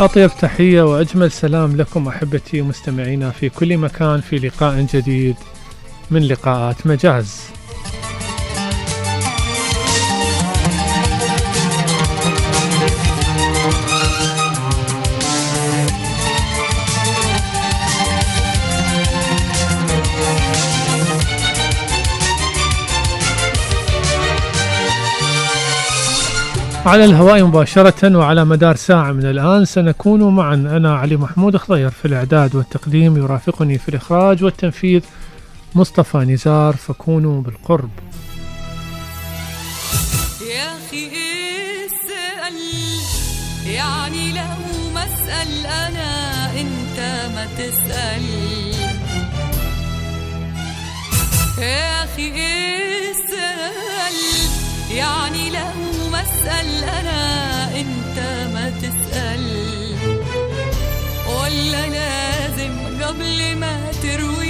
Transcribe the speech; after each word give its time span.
أطيب 0.00 0.30
تحية 0.40 0.82
وأجمل 0.82 1.30
سلام 1.30 1.76
لكم 1.76 2.08
أحبتي 2.08 2.62
مستمعينا 2.62 3.30
في 3.30 3.48
كل 3.48 3.78
مكان 3.78 4.20
في 4.20 4.36
لقاء 4.36 4.86
جديد 4.92 5.36
من 6.10 6.22
لقاءات 6.22 6.86
مجاز. 6.86 7.57
على 26.86 27.04
الهواء 27.04 27.44
مباشرة 27.44 28.16
وعلى 28.16 28.44
مدار 28.44 28.76
ساعة 28.76 29.12
من 29.12 29.24
الآن 29.24 29.64
سنكون 29.64 30.36
معا. 30.36 30.54
أنا 30.54 30.96
علي 30.98 31.16
محمود 31.16 31.56
خضير 31.56 31.90
في 31.90 32.04
الإعداد 32.04 32.54
والتقديم 32.54 33.16
يرافقني 33.16 33.78
في 33.78 33.88
الإخراج 33.88 34.44
والتنفيذ 34.44 35.02
مصطفى 35.74 36.18
نزار. 36.18 36.76
فكونوا 36.76 37.42
بالقرب. 37.42 37.90
يا 40.54 40.76
أخي 40.76 41.06
اسأل 41.86 42.56
يعني 43.66 44.32
لو 44.32 44.92
ما 44.94 45.04
اسأل 45.04 45.66
أنا 45.66 46.50
أنت 46.60 46.98
ما 47.34 47.46
تسأل. 47.58 48.22
يا 51.58 52.04
أخي 52.04 52.32
اسأل 53.10 54.16
يعني 54.96 55.50
لو 55.50 55.97
ما 56.28 56.34
اسأل 56.34 56.84
أنا 56.84 57.64
أنت 57.80 58.18
ما 58.54 58.70
تسأل. 58.82 59.44
ولا 61.28 61.86
لازم 61.86 62.72
قبل 63.04 63.56
ما 63.56 63.80
ترويني 64.02 64.47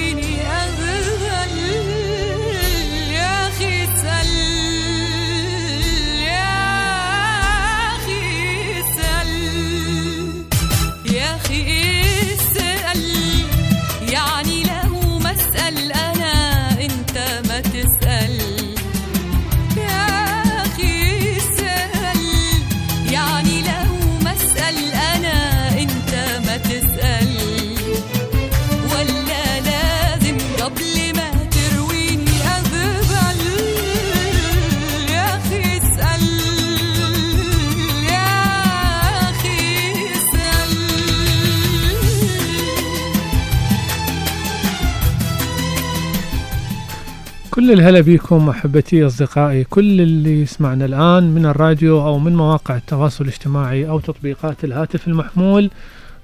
كل 47.58 47.72
الهلا 47.72 48.00
بكم 48.00 48.48
أحبتي 48.48 49.06
أصدقائي 49.06 49.64
كل 49.64 50.00
اللي 50.00 50.42
يسمعنا 50.42 50.84
الآن 50.84 51.34
من 51.34 51.46
الراديو 51.46 52.00
أو 52.00 52.19
من 52.19 52.36
مواقع 52.36 52.76
التواصل 52.76 53.24
الاجتماعي 53.24 53.88
أو 53.88 54.00
تطبيقات 54.00 54.64
الهاتف 54.64 55.08
المحمول. 55.08 55.70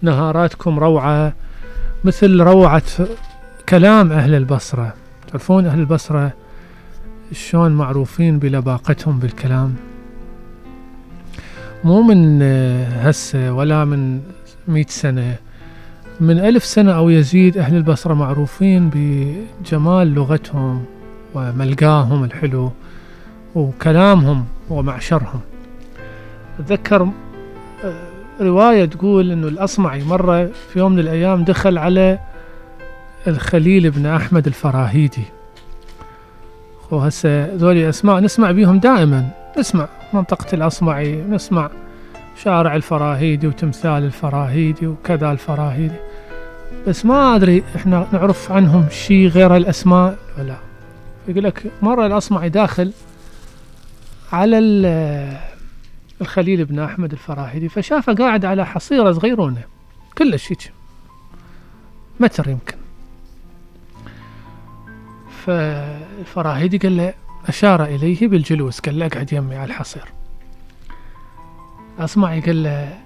نهاراتكم 0.03 0.79
روعة 0.79 1.33
مثل 2.05 2.41
روعة 2.41 2.83
كلام 3.69 4.13
أهل 4.13 4.35
البصرة. 4.35 4.95
تعرفون 5.29 5.67
أهل 5.67 5.81
البصرة 5.81 6.33
شلون 7.33 7.73
معروفين 7.73 8.39
بلباقتهم 8.39 9.19
بالكلام؟ 9.19 9.75
مو 11.85 12.03
من 12.03 12.43
هسه 13.01 13.53
ولا 13.53 13.85
من 13.85 14.21
مئة 14.69 14.89
سنة. 14.89 15.37
من 16.21 16.39
ألف 16.39 16.65
سنة 16.65 16.93
أو 16.93 17.11
يزيد 17.11 17.59
أهل 17.59 17.77
البصرة 17.77 18.15
معروفين 18.15 18.91
بجمال 18.95 20.15
لغتهم. 20.15 20.94
وملقاهم 21.35 22.25
الحلو 22.25 22.73
وكلامهم 23.55 24.45
ومعشرهم. 24.71 25.41
أتذكر 26.61 27.09
آه، 27.85 27.95
رواية 28.41 28.85
تقول 28.85 29.31
أنه 29.31 29.49
الأصمعي 29.49 30.03
مرة 30.05 30.47
في 30.47 30.79
يوم 30.79 30.93
من 30.93 30.99
الأيام 30.99 31.45
دخل 31.45 31.79
على 31.79 32.19
الخليل 33.27 33.91
بن 33.91 34.07
أحمد 34.07 34.47
الفراهيدي. 34.47 35.25
وهسه 36.91 37.55
ذولي 37.55 37.89
أسماء 37.89 38.21
نسمع 38.21 38.51
بيهم 38.51 38.79
دائما. 38.79 39.31
نسمع 39.59 39.89
منطقة 40.13 40.55
الأصمعي 40.55 41.23
نسمع 41.23 41.71
شارع 42.43 42.77
الفراهيدي 42.77 43.47
وتمثال 43.47 44.03
الفراهيدي 44.05 44.87
وكذا 44.87 45.33
الفراهيدي. 45.33 45.97
بس 46.87 47.07
ما 47.07 47.37
أدري 47.37 47.63
إحنا 47.77 48.07
نعرف 48.13 48.53
عنهم 48.53 48.87
شيء 48.91 49.29
غير 49.29 49.57
الأسماء 49.57 50.19
ولا. 50.39 50.74
يقول 51.29 51.45
لك 51.45 51.73
مرة 51.83 52.07
الأصمعي 52.07 52.49
داخل 52.49 52.93
على 54.33 54.59
ال- 54.59 55.39
الخليل 56.21 56.65
بن 56.65 56.79
أحمد 56.79 57.13
الفراهيدي 57.13 57.69
فشافه 57.69 58.15
قاعد 58.15 58.45
على 58.45 58.67
حصيرة 58.67 59.13
صغيرونة 59.13 59.63
كلش 60.19 60.53
هيك 60.53 60.73
متر 62.21 62.49
يمكن. 62.49 62.77
فالفراهيدي 65.47 66.79
قال 66.79 66.97
له 66.97 67.15
أشار 67.49 67.85
إليه 67.85 68.29
بالجلوس 68.29 68.81
قال 68.81 68.99
له 68.99 69.07
اقعد 69.07 69.33
يمي 69.33 69.57
على 69.57 69.65
الحصير. 69.69 70.05
أسمعي 71.99 72.41
قال 72.41 72.63
له 72.63 72.99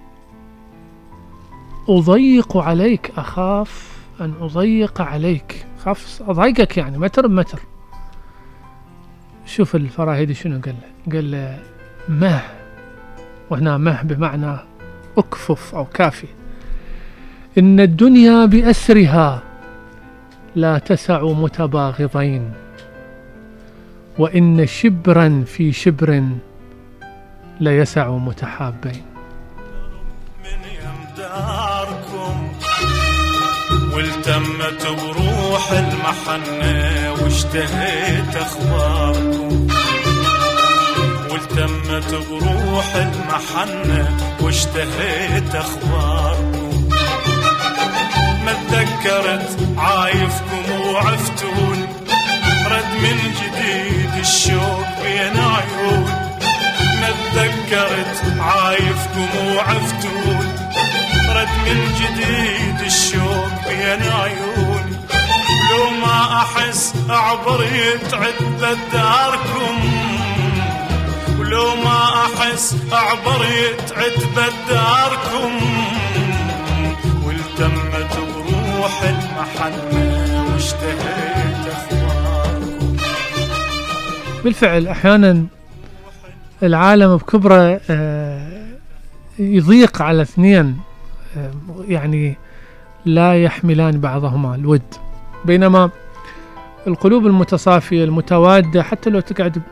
أضيق 1.88 2.56
عليك 2.56 3.12
أخاف 3.16 3.98
أن 4.20 4.34
أضيق 4.40 5.00
عليك. 5.00 5.66
خاف 5.84 6.22
أضايقك 6.28 6.76
يعني 6.76 6.98
متر 6.98 7.26
بمتر. 7.26 7.60
شوف 9.48 9.76
الفراهيدي 9.76 10.34
شنو 10.34 10.60
قال 10.60 10.74
له. 10.74 11.12
قال 11.12 11.30
له 11.30 11.58
مه 12.08 12.40
وهنا 13.50 13.78
مه 13.78 14.02
بمعنى 14.02 14.56
أكفف 15.18 15.74
أو 15.74 15.84
كافي. 15.84 16.26
إن 17.58 17.80
الدنيا 17.80 18.46
بأسرها 18.46 19.42
لا 20.54 20.78
تسع 20.78 21.22
متباغضين 21.22 22.52
وإن 24.18 24.66
شبرا 24.66 25.44
في 25.46 25.72
شبر 25.72 26.22
لا 27.60 27.78
يسع 27.78 28.10
متحابين. 28.10 29.02
من 30.44 30.60
يمداركم 30.84 32.52
والتمت 33.94 34.86
بروح 34.86 35.72
المحنة. 35.72 36.97
واشتهيت 37.28 38.36
أخباركم. 38.36 39.66
والتمت 41.30 42.14
بروح 42.30 42.94
المحنة 42.94 44.16
واشتهيت 44.40 45.54
أخباركم. 45.54 46.88
ما 48.44 48.54
تذكرت 48.70 49.58
عايفكم 49.78 50.64
وعفتون. 50.94 51.86
رد 52.66 52.92
من 53.02 53.18
جديد 53.40 54.12
الشوق 54.20 54.86
بين 55.02 55.36
عيون. 55.40 56.10
ما 57.00 57.10
تذكرت 57.34 58.40
عايفكم 58.40 59.28
وعفتون. 59.56 60.46
رد 61.28 61.54
من 61.66 61.78
جديد 62.00 62.86
الشوق 62.86 63.48
بين 63.68 64.12
عيون. 64.12 64.77
لو 65.78 65.90
ما 65.90 66.42
أحس 66.42 66.94
اعبر 67.10 67.64
يتعد 67.64 68.34
بداركم 68.56 69.76
ولو 71.38 71.74
ما 71.84 72.04
أحس 72.24 72.76
اعبر 72.92 73.44
يتعد 73.44 74.12
بداركم 74.32 75.52
والتمت 77.26 78.18
بروح 78.18 79.02
المحنة 79.02 80.52
واشتهيت 80.52 81.66
اخباركم 81.66 82.96
بالفعل 84.44 84.86
أحيانا 84.88 85.46
العالم 86.62 87.16
بكبره 87.16 87.80
آه، 87.90 88.66
يضيق 89.38 90.02
على 90.02 90.22
اثنين 90.22 90.80
آه، 91.36 91.50
يعني 91.88 92.36
لا 93.04 93.42
يحملان 93.42 94.00
بعضهما 94.00 94.54
الود. 94.54 95.07
بينما 95.44 95.90
القلوب 96.86 97.26
المتصافية 97.26 98.04
المتوادة 98.04 98.82
حتى 98.82 99.10
لو 99.10 99.20
تقعد 99.20 99.62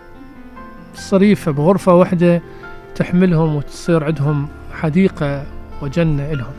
صريفة 0.95 1.53
بغرفة 1.53 1.95
واحدة 1.95 2.43
تحملهم 2.95 3.57
وتصير 3.57 4.05
عندهم 4.05 4.49
حديقة 4.73 5.45
وجنة 5.83 6.33
لهم. 6.33 6.53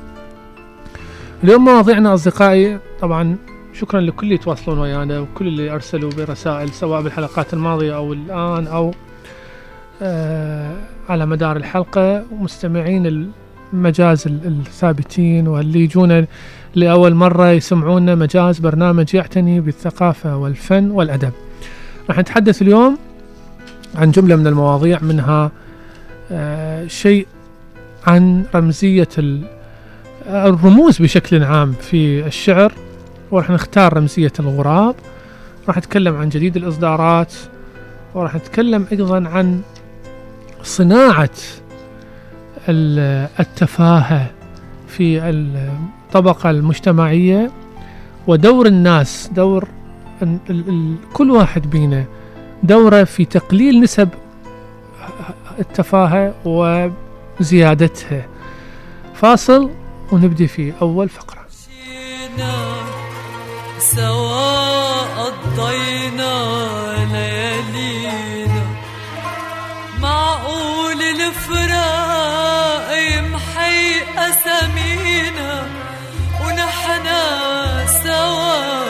اليوم 1.44 1.66
مواضيعنا 1.66 2.14
أصدقائي 2.14 2.80
طبعا 3.02 3.36
شكرا 3.74 4.02
لكل 4.02 4.24
اللي 4.26 4.36
يتواصلون 4.36 4.80
ويانا 4.80 5.20
وكل 5.20 5.48
اللي 5.48 5.72
أرسلوا 5.72 6.12
برسائل 6.18 6.70
سواء 6.70 7.02
بالحلقات 7.02 7.54
الماضية 7.54 7.96
أو 7.96 8.14
الآن 8.14 8.68
أو 8.68 8.94
آه 10.02 10.76
على 11.10 11.26
مدار 11.26 11.58
الحلقة. 11.58 12.24
ومستمعين 12.32 13.32
المجاز 13.74 14.28
ال- 14.28 14.46
الثابتين 14.46 15.48
واللي 15.48 15.80
يجونا 15.80 16.26
لأول 16.78 17.16
مرة 17.16 17.52
يسمعونا 17.52 18.16
مجاز 18.16 18.60
برنامج 18.60 19.16
يعتني 19.16 19.60
بالثقافة 19.60 20.38
والفن 20.38 20.92
والأدب. 20.92 21.32
راح 22.10 22.18
نتحدث 22.20 22.62
اليوم 22.62 22.98
عن 23.96 24.12
جملة 24.12 24.36
من 24.36 24.48
المواضيع 24.48 25.00
منها 25.02 25.52
آه 26.32 26.88
شيء 26.88 27.28
عن 28.08 28.46
رمزية 28.56 29.08
ال- 29.18 29.44
الرموز 30.26 31.02
بشكل 31.02 31.44
عام 31.44 31.72
في 31.74 32.26
الشعر. 32.28 32.74
وراح 33.32 33.50
نختار 33.50 33.98
رمزية 33.98 34.34
الغراب. 34.40 34.96
راح 35.68 35.78
نتكلم 35.78 36.16
عن 36.16 36.30
جديد 36.30 36.58
الإصدارات. 36.58 37.34
وراح 38.14 38.36
نتكلم 38.36 38.86
أيضا 38.92 39.28
عن 39.30 39.62
صناعة 40.64 41.30
ال- 42.70 43.28
التفاهة 43.40 44.28
في 44.88 45.30
الطبقة 46.08 46.50
المجتمعية 46.50 47.52
ودور 48.28 48.66
الناس 48.66 49.30
دور 49.32 49.68
كل 51.14 51.32
واحد 51.32 51.70
بينا 51.70 52.06
دوره 52.64 53.04
في 53.04 53.26
تقليل 53.26 53.82
نسب 53.82 54.10
التفاهة 55.60 56.34
وزيادتها. 57.40 58.26
فاصل 59.14 59.70
ونبدي 60.12 60.48
في 60.48 60.74
أول 60.82 61.10
فقرة. 61.10 61.48
سوا 63.80 65.02
قضينا 65.02 66.34
ليالينا. 67.12 68.64
معقول 70.02 71.02
الفراق 71.02 72.92
يمحي 72.98 74.02
ونحنا 74.18 74.87
سوا 78.04 78.87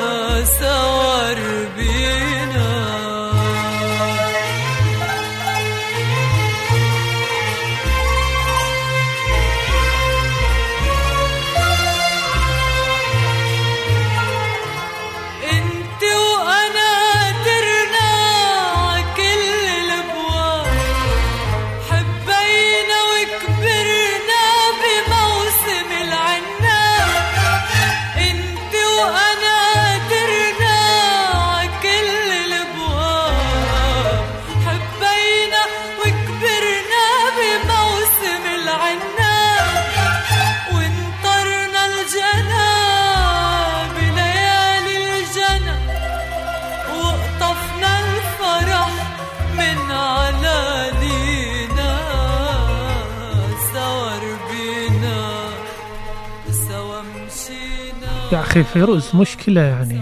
يا 58.32 58.40
أخي 58.40 58.64
فيروز 58.64 59.10
مشكلة 59.16 59.62
يعني. 59.62 60.02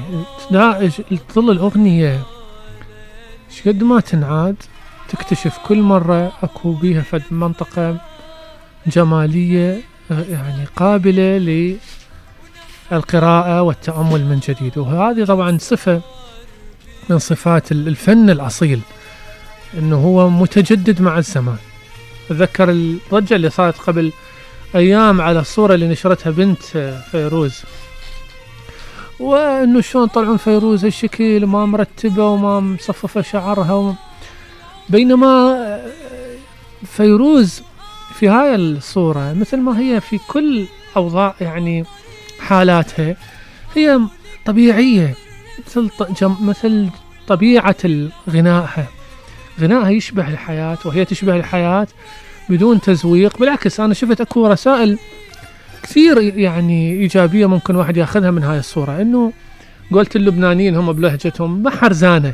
لا 0.51 0.89
تظل 1.29 1.51
الأغنية 1.51 2.19
شقد 3.51 3.83
ما 3.83 3.99
تنعاد 3.99 4.55
تكتشف 5.09 5.57
كل 5.67 5.81
مرة 5.81 6.31
أكو 6.43 6.71
بيها 6.71 7.01
فد 7.01 7.23
منطقة 7.31 7.97
جمالية 8.87 9.81
يعني 10.09 10.65
قابلة 10.75 11.37
للقراءة 12.91 13.61
والتأمل 13.61 14.25
من 14.25 14.39
جديد. 14.49 14.77
وهذه 14.77 15.25
طبعا 15.25 15.57
صفة 15.57 16.01
من 17.09 17.19
صفات 17.19 17.71
ال- 17.71 17.87
الفن 17.87 18.29
الأصيل 18.29 18.79
أنه 19.77 19.95
هو 19.95 20.29
متجدد 20.29 21.01
مع 21.01 21.17
الزمان. 21.17 21.57
أتذكر 22.31 22.69
الضجة 22.69 23.35
اللي 23.35 23.49
صارت 23.49 23.77
قبل 23.79 24.11
أيام 24.75 25.21
على 25.21 25.39
الصورة 25.39 25.73
اللي 25.73 25.87
نشرتها 25.87 26.31
بنت 26.31 26.75
آه، 26.75 27.01
فيروز. 27.11 27.61
وإنه 29.19 29.81
شلون 29.81 30.07
طلعون 30.07 30.37
فيروز 30.37 30.85
هالشكل 30.85 31.43
وما 31.43 31.65
مرتبة 31.65 32.29
وما 32.29 32.59
مصففة 32.59 33.21
شعرها 33.21 33.73
وما 33.73 33.95
بينما 34.89 35.55
آه، 35.57 35.91
فيروز 36.85 37.61
في 38.13 38.27
هاي 38.27 38.55
الصورة 38.55 39.33
مثل 39.33 39.57
ما 39.57 39.79
هي 39.79 40.01
في 40.01 40.19
كل 40.27 40.65
أوضاع 40.97 41.35
يعني 41.41 41.85
حالاتها 42.39 43.15
هي 43.75 43.99
طبيعية 44.45 45.15
مثل 45.67 45.89
مثل 46.41 46.89
طبيعة 47.27 47.75
غنائها 48.29 48.87
غنائها 49.59 49.89
يشبه 49.89 50.27
الحياة 50.27 50.77
وهي 50.85 51.05
تشبه 51.05 51.35
الحياة 51.35 51.87
بدون 52.49 52.81
تزويق 52.81 53.37
بالعكس 53.37 53.79
أنا 53.79 53.93
شفت 53.93 54.21
أكو 54.21 54.47
رسائل 54.47 54.99
كثير 55.85 56.37
يعني 56.37 56.91
إيجابية 56.91 57.45
ممكن 57.45 57.75
واحد 57.75 57.97
ياخذها 57.97 58.31
من 58.31 58.43
هاي 58.43 58.59
الصورة 58.59 59.01
إنه 59.01 59.33
قلت 59.91 60.15
اللبنانيين 60.15 60.75
هم 60.75 60.93
بلهجتهم 60.93 61.63
ما 61.63 61.69
حرزانة 61.69 62.33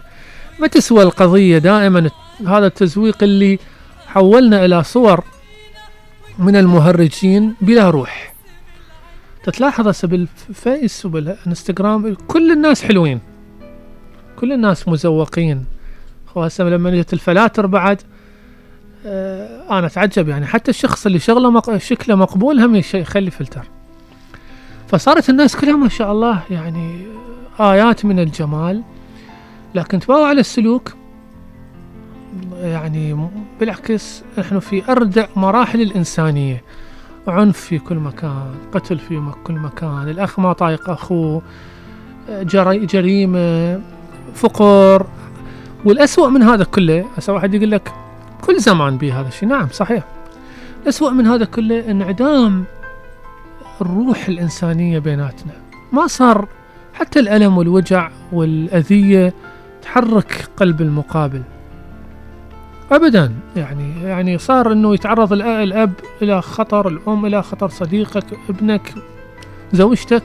ما 0.60 0.68
تسوى 0.68 1.04
القضية 1.04 1.58
دائما. 1.58 2.10
هذا 2.48 2.68
التزويق 2.68 3.24
اللي 3.24 3.60
حولنا 4.08 4.66
إلى 4.66 4.84
صور 4.84 5.24
من 6.40 6.56
المهرجين 6.56 7.54
بلا 7.62 7.90
روح. 7.90 8.34
تتلاحظ 9.44 9.88
هسه 9.88 10.08
بالفيس 10.08 11.06
وبالإنستغرام 11.06 12.16
كل 12.28 12.52
الناس 12.52 12.84
حلوين 12.84 13.20
كل 14.36 14.54
الناس 14.54 14.88
مزوقين. 14.88 15.66
هسه 16.36 16.64
لما 16.64 16.90
جت 16.90 17.14
الفلاتر 17.14 17.66
بعد 17.66 18.02
أنا 19.06 19.86
أتعجب 19.86 20.30
يعني. 20.30 20.46
حتى 20.46 20.72
الشخص 20.72 21.06
اللي 21.06 21.20
شغله 21.20 21.52
مق... 21.52 21.78
شكله 21.78 22.16
مقبول 22.16 22.60
هم 22.60 22.76
يخلي 22.76 23.32
فلتر. 23.32 23.68
فصارت 24.88 25.30
الناس 25.30 25.56
كلها 25.56 25.76
ما 25.76 25.90
شاء 25.90 26.12
الله 26.12 26.42
يعني 26.50 27.06
آيات 27.60 28.06
من 28.06 28.20
الجمال. 28.20 28.84
لكن 29.76 30.00
تباوع 30.00 30.28
على 30.28 30.40
السلوك 30.40 30.94
يعني 32.54 33.30
بالعكس 33.60 34.24
نحن 34.38 34.60
في 34.60 34.92
أردع 34.92 35.26
مراحل 35.36 35.82
الإنسانية. 35.82 36.64
عنف 37.28 37.58
في 37.58 37.80
كل 37.80 37.96
مكان 37.96 38.56
قتل 38.72 39.00
في 39.00 39.32
كل 39.44 39.54
مكان 39.54 40.10
الأخ 40.10 40.40
ما 40.40 40.54
طايق 40.54 40.90
أخوه 40.90 41.42
جري 42.30 42.86
جريمة 42.86 43.82
فقر. 44.36 45.06
والأسوأ 45.86 46.30
من 46.30 46.44
هذا 46.44 46.64
كله 46.64 47.06
هسه 47.18 47.34
واحد 47.34 47.54
يقول 47.54 47.72
لك 47.72 47.94
كل 48.42 48.60
زمان 48.60 48.98
به 48.98 49.20
هذا 49.20 49.28
الشيء 49.28 49.50
نعم 49.50 49.68
صحيح. 49.72 50.04
الأسوأ 50.84 51.10
من 51.10 51.28
هذا 51.28 51.46
كله 51.46 51.92
انعدام 51.92 52.64
الروح 53.82 54.28
الإنسانية 54.28 55.00
بيناتنا. 55.00 55.54
ما 55.92 56.08
صار 56.08 56.48
حتى 56.94 57.20
الألم 57.20 57.58
والوجع 57.58 58.10
والأذية 58.32 59.34
تحرك 59.82 60.50
قلب 60.58 60.82
المقابل. 60.82 61.42
ابدا 62.92 63.34
يعني 63.56 64.04
يعني 64.04 64.38
صار 64.38 64.72
إنه 64.72 64.94
يتعرض 64.94 65.34
الأب 65.34 65.94
إلى 66.22 66.42
خطر 66.42 66.88
الأم 66.88 67.26
إلى 67.26 67.44
خطر 67.44 67.70
صديقك 67.70 68.26
ابنك 68.50 68.94
زوجتك 69.74 70.24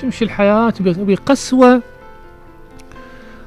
تمشي 0.00 0.24
الحياة 0.24 0.74
بقسوة 0.80 1.82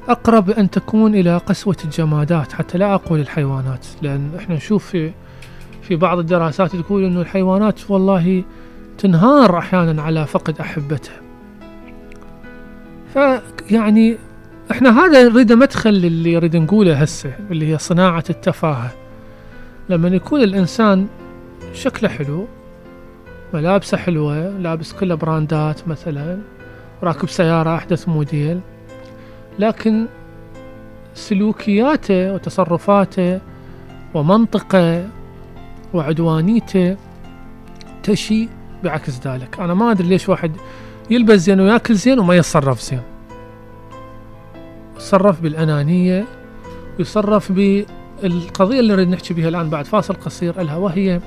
أقرب 0.08 0.50
أن 0.50 0.70
تكون 0.70 1.14
إلى 1.14 1.36
قسوة 1.36 1.76
الجمادات 1.84 2.52
حتى 2.52 2.78
لا 2.78 2.94
أقول 2.94 3.20
الحيوانات 3.20 3.86
لأن 4.02 4.30
إحنا 4.38 4.54
نشوف 4.54 4.86
في 4.86 5.12
في 5.82 5.96
بعض 5.96 6.18
الدراسات 6.18 6.76
تقول 6.76 7.04
إنه 7.04 7.20
الحيوانات 7.20 7.90
والله 7.90 8.44
تنهار 8.98 9.58
أحيانا 9.58 10.02
على 10.02 10.26
فقد 10.26 10.60
أحبتها. 10.60 11.20
فيعني 13.12 14.16
إحنا 14.70 15.04
هذا 15.04 15.28
نريد 15.28 15.52
مدخل 15.52 15.90
اللي 15.90 16.32
يريد 16.32 16.56
نقوله 16.56 16.94
هسه 16.94 17.32
اللي 17.50 17.72
هي 17.72 17.78
صناعة 17.78 18.24
التفاهة. 18.30 18.90
لما 19.88 20.08
يكون 20.08 20.42
الإنسان 20.42 21.06
شكله 21.74 22.08
حلو 22.08 22.46
ملابسه 23.54 23.96
حلوة 23.96 24.48
لابس 24.48 24.92
كله 24.92 25.14
براندات 25.14 25.88
مثلا 25.88 26.38
راكب 27.02 27.28
سيارة 27.28 27.76
أحدث 27.76 28.08
موديل 28.08 28.60
لكن 29.58 30.06
سلوكياته 31.14 32.34
وتصرفاته 32.34 33.40
ومنطقه 34.14 35.08
وعدوانيته 35.94 36.96
تشي 38.02 38.48
بعكس 38.84 39.26
ذلك. 39.26 39.60
أنا 39.60 39.74
ما 39.74 39.90
أدري 39.90 40.08
ليش 40.08 40.28
واحد 40.28 40.52
يلبس 41.10 41.40
زين 41.40 41.60
ويأكل 41.60 41.94
زين 41.94 42.18
وما 42.18 42.36
يتصرف 42.36 42.82
زين. 42.82 43.00
يتصرف 44.96 45.40
بالأنانية 45.40 46.24
ويتصرف 46.98 47.52
بالقضية 47.52 48.80
اللي 48.80 48.92
نريد 48.92 49.08
نحكي 49.08 49.34
بها 49.34 49.48
الآن 49.48 49.70
بعد 49.70 49.84
فاصل 49.84 50.14
قصير. 50.14 50.60
ألا 50.60 50.76
وهي 50.76 51.20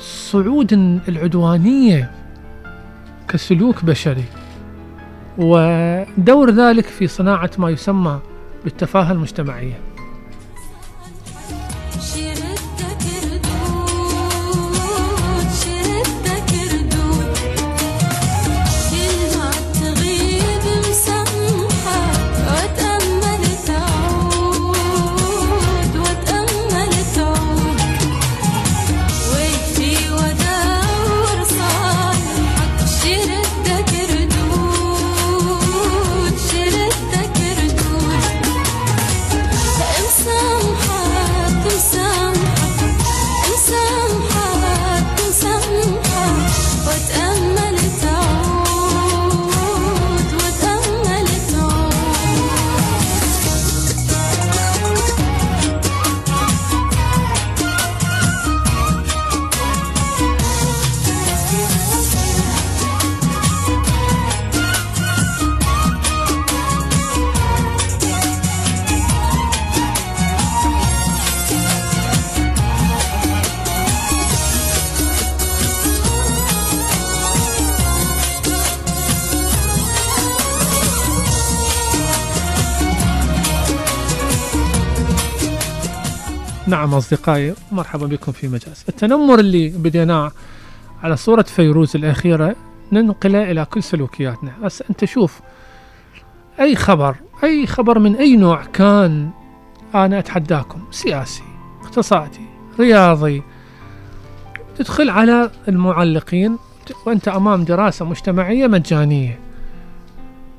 صعود 0.00 0.72
العدوانية 1.08 2.10
كسلوك 3.28 3.84
بشري. 3.84 4.24
ودور 5.38 6.50
ذلك 6.50 6.84
في 6.84 7.06
صناعة 7.06 7.50
ما 7.58 7.70
يسمى 7.70 8.20
بالتفاهة 8.64 9.12
المجتمعية. 9.12 9.80
نعم 86.78 86.94
أصدقائي 86.94 87.54
مرحبا 87.72 88.06
بكم 88.06 88.32
في 88.32 88.48
مجاز 88.48 88.84
التنمر 88.88 89.38
اللي 89.38 89.68
بديناه 89.68 90.32
على 91.02 91.16
صورة 91.16 91.42
فيروز 91.42 91.96
الأخيرة 91.96 92.56
ننقله 92.92 93.50
إلى 93.50 93.64
كل 93.64 93.82
سلوكياتنا. 93.82 94.52
هسه 94.62 94.84
أنت 94.90 95.04
شوف 95.04 95.40
أي 96.60 96.76
خبر 96.76 97.16
أي 97.44 97.66
خبر 97.66 97.98
من 97.98 98.16
أي 98.16 98.36
نوع 98.36 98.64
كان 98.64 99.30
أنا 99.94 100.18
أتحداكم. 100.18 100.80
سياسي 100.90 101.42
اقتصادي 101.82 102.46
رياضي. 102.80 103.42
تدخل 104.76 105.10
على 105.10 105.50
المعلقين 105.68 106.58
وأنت 107.06 107.28
أمام 107.28 107.64
دراسة 107.64 108.04
مجتمعية 108.04 108.66
مجانية. 108.66 109.38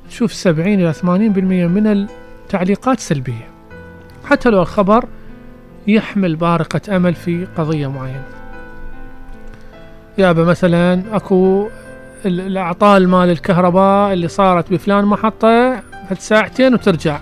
تشوف 0.08 0.32
70 0.32 0.74
إلى 0.74 0.92
80% 0.92 1.04
من 1.66 1.86
التعليقات 1.86 3.00
سلبية. 3.00 3.48
حتى 4.24 4.50
لو 4.50 4.62
الخبر 4.62 5.08
يحمل 5.86 6.36
بارقة 6.36 6.96
أمل 6.96 7.14
في 7.14 7.46
قضية 7.56 7.86
معينة. 7.86 8.24
يابا 10.18 10.44
مثلا 10.44 11.16
أكو 11.16 11.68
ال- 12.26 12.40
الأعطال 12.40 13.08
مال 13.08 13.30
الكهرباء 13.30 14.12
اللي 14.12 14.28
صارت 14.28 14.72
بفلان 14.72 15.04
محطة 15.04 15.82
فد 16.08 16.18
ساعتين 16.18 16.74
وترجع. 16.74 17.20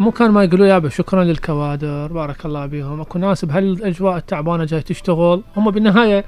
مو 0.00 0.10
كان 0.10 0.30
ما 0.30 0.44
يقولوا 0.44 0.66
يابا 0.66 0.88
شكرا 0.88 1.24
للكوادر 1.24 2.12
بارك 2.12 2.46
الله 2.46 2.66
بيهم 2.66 3.00
أكو 3.00 3.18
ناس 3.18 3.44
بهالأجواء 3.44 4.16
التعبانة 4.16 4.64
جاي 4.64 4.82
تشتغل. 4.82 5.42
هم 5.56 5.70
بالنهاية 5.70 6.24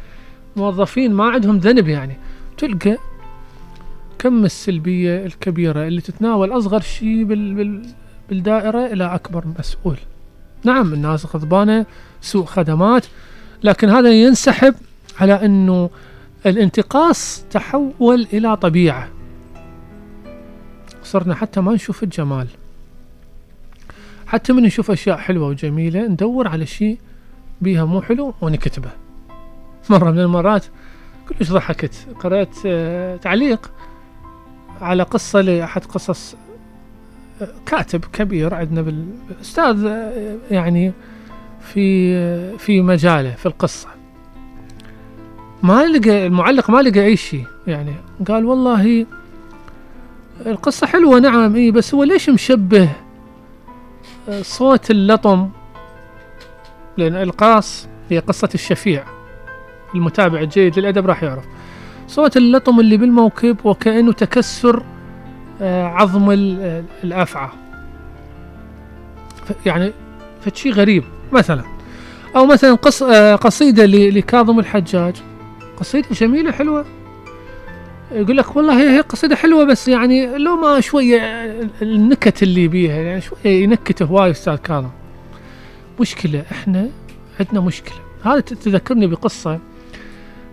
موظفين 0.57 1.13
ما 1.15 1.25
عندهم 1.31 1.57
ذنب 1.59 1.89
يعني. 1.89 2.17
تلقى 2.59 2.99
كم 4.19 4.45
السلبية 4.45 5.27
الكبيرة 5.27 5.87
اللي 5.87 6.01
تتناول 6.01 6.59
أصغر 6.59 6.81
شيء 6.81 7.25
بال 7.25 7.55
بال 7.55 7.83
بالدائرة 8.29 8.87
إلى 8.87 9.15
أكبر 9.15 9.45
مسؤول. 9.59 9.97
نعم 10.65 10.95
الناس 10.95 11.27
غضبانة 11.27 11.87
سوء 12.21 12.45
خدمات 12.45 13.07
لكن 13.63 13.89
هذا 13.89 14.13
ينسحب 14.13 14.75
على 15.21 15.45
إنه 15.45 15.91
الانتقاص 16.47 17.45
تحول 17.51 18.27
إلى 18.33 18.57
طبيعة. 18.57 19.09
صرنا 21.05 21.35
حتى 21.35 21.61
ما 21.61 21.73
نشوف 21.73 22.03
الجمال. 22.03 22.47
حتى 24.27 24.53
من 24.53 24.63
نشوف 24.63 24.91
أشياء 24.91 25.17
حلوة 25.17 25.47
وجميلة 25.47 26.07
ندور 26.07 26.49
على 26.49 26.67
شيء 26.67 26.99
بيها 27.61 27.85
مو 27.85 28.03
حلو 28.03 28.35
ونكتبه. 28.41 28.91
مرة 29.91 30.11
من 30.11 30.19
المرات 30.19 30.65
كلش 31.29 31.53
ضحكت. 31.53 32.07
قرأت 32.21 32.57
آه، 32.67 33.17
تعليق 33.17 33.71
على 34.81 35.03
قصة 35.03 35.41
لأحد 35.41 35.85
قصص 35.85 36.37
كاتب 37.67 38.05
كبير 38.13 38.55
عندنا 38.55 38.83
بالأستاذ 38.83 39.85
آه، 39.87 40.37
يعني 40.51 40.93
في 41.61 42.59
في 42.59 42.81
مجاله 42.83 43.31
في 43.35 43.47
القصة. 43.47 43.89
ما 45.63 45.87
لقى 45.87 46.27
المعلق 46.27 46.71
ما 46.71 46.83
لقى 46.83 47.05
أي 47.05 47.17
شيء 47.17 47.45
يعني 47.67 47.93
قال 48.29 48.45
والله 48.45 49.07
القصة 50.47 50.87
حلوة 50.87 51.19
نعم 51.19 51.55
إيه 51.57 51.71
بس 51.73 51.95
هو 51.95 52.05
ليش 52.05 52.29
مشبه 52.31 52.89
صوت 54.43 54.91
اللطم؟ 54.91 55.49
لأن 56.97 57.17
القاص 57.17 57.89
هي 58.11 58.19
قصة 58.19 58.49
الشفيع 58.55 59.05
المتابع 59.95 60.41
الجيد 60.41 60.79
للأدب 60.79 61.07
راح 61.07 61.23
يعرف. 61.23 61.45
صوت 62.09 62.37
اللطم 62.37 62.81
اللي 62.81 62.97
بالموكب 62.97 63.57
وكأنه 63.65 64.13
تكسر 64.13 64.83
عظم 65.63 66.31
آه، 66.31 66.85
الأفعى. 67.05 67.49
ف- 69.47 69.67
يعني 69.67 69.93
فشي 70.41 70.71
غريب 70.71 71.05
مثلا. 71.33 71.63
أو 72.37 72.47
مثلا 72.47 72.75
قص 72.75 73.03
آه، 73.03 73.35
قصيدة 73.37 73.87
لكاظم 73.87 74.59
الحجاج. 74.59 75.15
قصيدة 75.77 76.07
جميلة 76.13 76.53
حلوة. 76.53 76.85
يقول 78.13 78.37
لك 78.37 78.57
والله 78.57 78.81
هي 78.83 78.97
هي 78.97 79.01
قصيدة 79.01 79.37
حلوة 79.37 79.65
بس 79.65 79.89
يعني 79.89 80.39
لو 80.39 80.57
ما 80.57 80.81
شوية 80.81 81.19
النكت 81.83 82.43
اللي 82.43 82.69
بيها 82.69 82.97
يعني 83.03 83.21
شوية 83.21 83.63
ينكت 83.63 84.03
هواي 84.03 84.31
أستاذ 84.31 84.55
كاظم. 84.57 84.89
مشكلة 86.01 86.45
إحنا 86.53 86.89
عندنا 87.41 87.61
مشكلة. 87.61 87.97
هذا 88.25 88.41
تذكرني 88.41 89.07
بقصة 89.07 89.59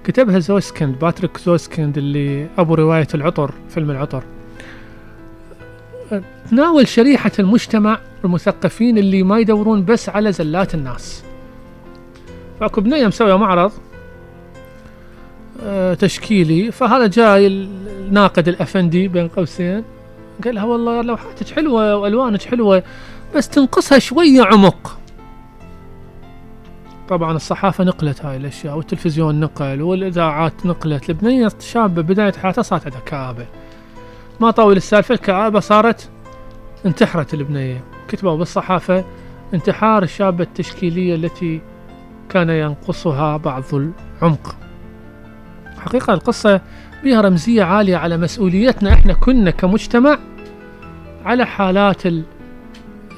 كتبها 0.03 0.39
زوسكند 0.39 0.99
باتريك 0.99 1.37
زوسكند 1.37 1.97
اللي 1.97 2.47
أبو 2.57 2.73
رواية 2.75 3.07
العطر 3.15 3.51
فيلم 3.69 3.91
العطر. 3.91 4.23
تناول 6.49 6.87
شريحة 6.87 7.31
المجتمع 7.39 7.99
المثقفين 8.25 8.97
اللي 8.97 9.23
ما 9.23 9.39
يدورون 9.39 9.85
بس 9.85 10.09
على 10.09 10.31
زلات 10.31 10.75
الناس. 10.75 11.23
فأكو 12.59 12.81
بنية 12.81 13.07
مسوية 13.07 13.37
معرض 13.37 13.71
آه، 15.63 15.93
تشكيلي. 15.93 16.71
فهذا 16.71 17.07
جاي 17.07 17.47
الناقد 17.47 18.47
الأفندي 18.47 19.07
بين 19.07 19.27
قوسين. 19.27 19.83
قال 20.43 20.55
لها 20.55 20.63
والله 20.63 21.01
لوحاتك 21.01 21.49
حلوة 21.49 21.95
وألوانك 21.95 22.41
حلوة 22.41 22.83
بس 23.35 23.49
تنقصها 23.49 23.99
شوية 23.99 24.41
عمق. 24.41 24.99
طبعا 27.09 27.35
الصحافة 27.35 27.83
نقلت 27.83 28.25
هاي 28.25 28.37
الأشياء 28.37 28.77
والتلفزيون 28.77 29.39
نقل 29.39 29.81
والإذاعات 29.81 30.65
نقلت. 30.65 31.09
البنية 31.09 31.51
شابة 31.59 32.01
بداية 32.01 32.31
حياتها 32.31 32.61
صارت 32.61 32.85
عندها 32.85 32.99
كآبة. 32.99 33.45
ما 34.41 34.51
طول 34.51 34.77
السالفة 34.77 35.13
الكآبة 35.13 35.59
صارت 35.59 36.09
انتحرت 36.85 37.33
البنية. 37.33 37.83
كتبوا 38.07 38.37
بالصحافة 38.37 39.05
انتحار 39.53 40.03
الشابة 40.03 40.43
التشكيلية 40.43 41.15
التي 41.15 41.61
كان 42.29 42.49
ينقصها 42.49 43.37
بعض 43.37 43.63
العمق. 43.73 44.55
حقيقة 45.79 46.13
القصة 46.13 46.61
بها 47.03 47.21
رمزية 47.21 47.63
عالية 47.63 47.97
على 47.97 48.17
مسؤوليتنا 48.17 48.93
إحنا 48.93 49.13
كنا 49.13 49.51
كمجتمع 49.51 50.17
على 51.25 51.45
حالات 51.45 52.05
ال... 52.05 52.23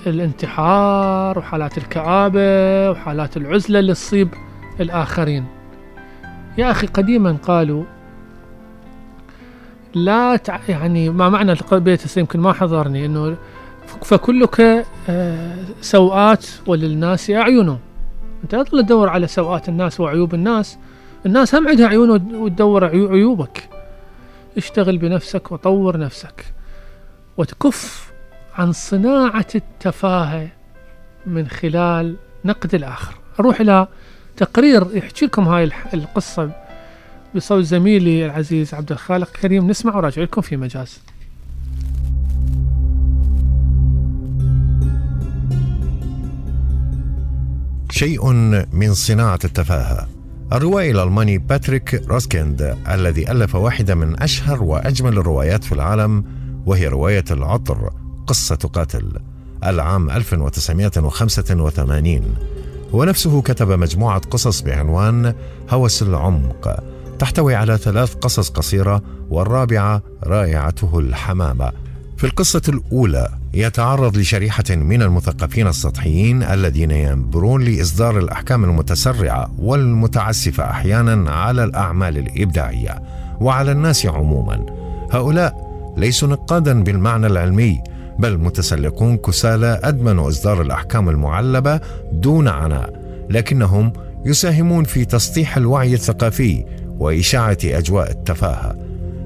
الانتحار 0.08 1.40
وحالات 1.40 1.78
الكآبة 1.78 2.92
وحالات 2.92 3.38
العزلة 3.38 3.80
اللي 3.80 3.94
تصيب 3.94 4.30
الآخرين. 4.80 5.46
يا 6.58 6.72
أخي 6.72 6.88
قديما 6.88 7.38
قالوا 7.44 7.84
لا 9.96 10.36
تع... 10.36 10.60
يعني 10.70 11.10
ما 11.10 11.30
معنى 11.30 11.56
البيت 11.72 12.06
هسه 12.06 12.20
يمكن 12.20 12.40
ما 12.40 12.54
حضرني 12.54 13.06
إنه 13.06 13.36
فكلك 14.04 14.86
آه، 15.10 15.56
سوءات 15.82 16.46
وللناس 16.68 17.32
اعين 17.32 17.78
أنت 18.44 18.56
لا 18.56 18.64
تدور 18.64 19.10
على 19.10 19.28
سوءات 19.28 19.70
الناس 19.70 20.00
وعيوب 20.00 20.34
الناس. 20.34 20.78
الناس 21.26 21.56
هم 21.56 21.68
عندها 21.68 21.88
عيون 21.88 22.10
وتدور 22.36 22.86
عيو- 22.90 23.12
عيوبك. 23.12 23.70
اشتغل 24.58 24.98
بنفسك 24.98 25.52
وطور 25.52 25.98
نفسك. 25.98 26.46
وتكف 27.38 28.12
عن 28.56 28.72
صناعة 28.72 29.46
التفاهة 29.56 30.48
من 31.26 31.48
خلال 31.48 32.16
نقد 32.46 32.76
الآخر. 32.76 33.16
أروح 33.40 33.60
إلى 33.62 33.88
تقرير 34.38 34.86
يحكي 34.94 35.26
لكم 35.26 35.48
هاي 35.48 35.70
القصة. 35.94 36.52
بصوت 37.36 37.64
زميلي 37.64 38.26
العزيز 38.26 38.74
عبد 38.74 38.92
الخالق 38.92 39.32
كريم 39.32 39.68
نسمع 39.68 39.96
وراجع 39.96 40.22
لكم 40.22 40.42
في 40.42 40.58
مجاز. 40.58 41.00
شيء 47.92 48.32
من 48.74 48.94
صناعة 48.94 49.40
التفاهة. 49.46 50.08
الروائي 50.54 50.92
الألماني 50.92 51.38
باتريك 51.38 52.04
زوسكيند 52.08 52.78
الذي 52.90 53.32
ألف 53.32 53.56
واحدة 53.56 53.96
من 53.96 54.22
أشهر 54.22 54.64
وأجمل 54.64 55.18
الروايات 55.18 55.64
في 55.64 55.72
العالم 55.72 56.24
وهي 56.66 56.88
رواية 56.88 57.26
العطر 57.32 57.94
قصة 58.28 58.56
قاتل 58.56 59.12
العام 59.64 60.10
1985 60.10 62.36
ونفسه 62.94 63.42
كتب 63.42 63.72
مجموعة 63.72 64.20
قصص 64.20 64.62
بعنوان 64.62 65.34
هوس 65.70 66.04
العمق. 66.04 66.84
تحتوي 67.22 67.56
على 67.56 67.78
ثلاث 67.78 68.14
قصص 68.14 68.50
قصيرة 68.50 69.02
والرابعة 69.30 70.02
رائعته 70.24 71.00
الحمامة. 71.00 71.72
في 72.18 72.24
القصة 72.24 72.62
الأولى 72.70 73.30
يتعرض 73.54 74.18
لشريحة 74.18 74.64
من 74.70 75.02
المثقفين 75.02 75.68
السطحيين 75.68 76.44
الذين 76.44 76.92
ينبرون 76.92 77.64
لإصدار 77.64 78.20
الأحكام 78.20 78.64
المتسرعة 78.64 79.52
والمتعسفة 79.60 80.64
أحيانا 80.64 81.32
على 81.32 81.64
الأعمال 81.64 82.18
الإبداعية 82.18 83.02
وعلى 83.42 83.72
الناس 83.72 84.06
عموما. 84.06 84.66
هؤلاء 85.12 85.56
ليسوا 85.98 86.28
نقادا 86.28 86.84
بالمعنى 86.84 87.28
العلمي 87.28 87.82
بل 88.20 88.38
متسلقون 88.38 89.18
كسالى 89.18 89.80
أدمنوا 89.84 90.30
إصدار 90.30 90.62
الأحكام 90.62 91.10
المعلبة 91.10 91.80
دون 92.12 92.48
عناء 92.48 93.02
لكنهم 93.30 93.94
يساهمون 94.26 94.84
في 94.84 95.06
تسطيح 95.06 95.58
الوعي 95.58 95.94
الثقافي 95.94 96.81
وإشاعة 97.02 97.58
أجواء 97.64 98.12
التفاهة. 98.12 98.76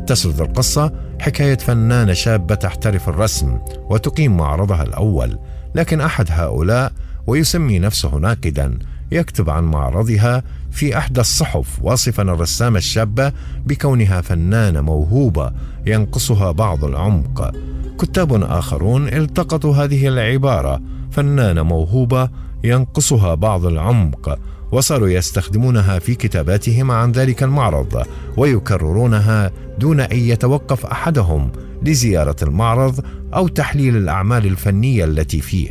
تسرد 0.07 0.41
القصة 0.41 0.91
حكاية 1.19 1.57
فنانة 1.57 2.13
شابة 2.13 2.55
تحترف 2.55 3.09
الرسم 3.09 3.59
وتقيم 3.89 4.37
معرضها 4.37 4.83
الأول 4.83 5.37
لكن 5.75 6.01
أحد 6.01 6.27
هؤلاء 6.29 6.91
ويسمي 7.27 7.79
نفسه 7.79 8.15
ناقدا. 8.15 8.79
يكتب 9.11 9.49
عن 9.49 9.63
معرضها 9.63 10.43
في 10.71 10.97
إحدى 10.97 11.21
الصحف 11.21 11.79
واصفا 11.81 12.23
الرسامة 12.23 12.77
الشابة 12.77 13.31
بكونها 13.65 14.21
فنانة 14.21 14.81
موهوبة 14.81 15.51
ينقصها 15.85 16.51
بعض 16.51 16.85
العمق. 16.85 17.51
كتاب 17.99 18.43
آخرون 18.43 19.07
التقطوا 19.07 19.75
هذه 19.75 20.07
العبارة 20.07 20.81
فنانة 21.11 21.63
موهوبة 21.63 22.29
ينقصها 22.63 23.35
بعض 23.35 23.65
العمق. 23.65 24.39
وصاروا 24.75 25.09
يستخدمونها 25.09 25.99
في 25.99 26.15
كتاباتهم 26.15 26.91
عن 26.91 27.11
ذلك 27.11 27.43
المعرض 27.43 28.03
ويكررونها 28.37 29.51
دون 29.79 29.99
أن 29.99 30.17
يتوقف 30.17 30.85
أحدهم 30.85 31.51
لزيارة 31.83 32.35
المعرض 32.41 33.05
أو 33.33 33.47
تحليل 33.47 33.97
الأعمال 33.97 34.45
الفنية 34.45 35.05
التي 35.05 35.41
فيه. 35.41 35.69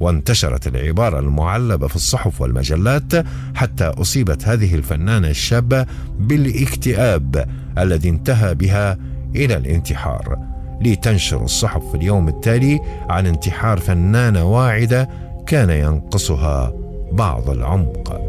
وانتشرت 0.00 0.66
العبارة 0.66 1.18
المعلبة 1.18 1.86
في 1.86 1.96
الصحف 1.96 2.40
والمجلات 2.40 3.12
حتى 3.54 3.84
أصيبت 3.84 4.48
هذه 4.48 4.74
الفنانة 4.74 5.28
الشابة 5.28 5.86
بالاكتئاب 6.18 7.48
الذي 7.78 8.08
انتهى 8.08 8.54
بها 8.54 8.98
إلى 9.34 9.56
الانتحار. 9.56 10.38
لتنشر 10.80 11.44
الصحف 11.44 11.90
في 11.90 11.96
اليوم 11.96 12.28
التالي 12.28 12.80
عن 13.08 13.26
انتحار 13.26 13.78
فنانة 13.78 14.44
واعدة 14.44 15.08
كان 15.46 15.70
ينقصها 15.70 16.85
بعض 17.16 17.50
العمق. 17.50 18.20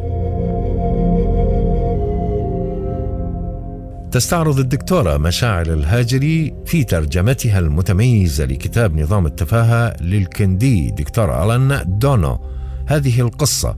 تستعرض 4.12 4.60
الدكتورة 4.60 5.18
مشاعل 5.18 5.70
الهاجري 5.70 6.54
في 6.66 6.84
ترجمتها 6.84 7.60
المتميزة 7.60 8.46
لكتاب 8.46 9.00
نظام 9.00 9.26
التفاهة 9.26 10.04
للكندي 10.04 10.92
دكتور 10.92 11.44
ألان 11.44 11.84
دونو. 11.88 12.40
هذه 12.86 13.22
القصة 13.22 13.76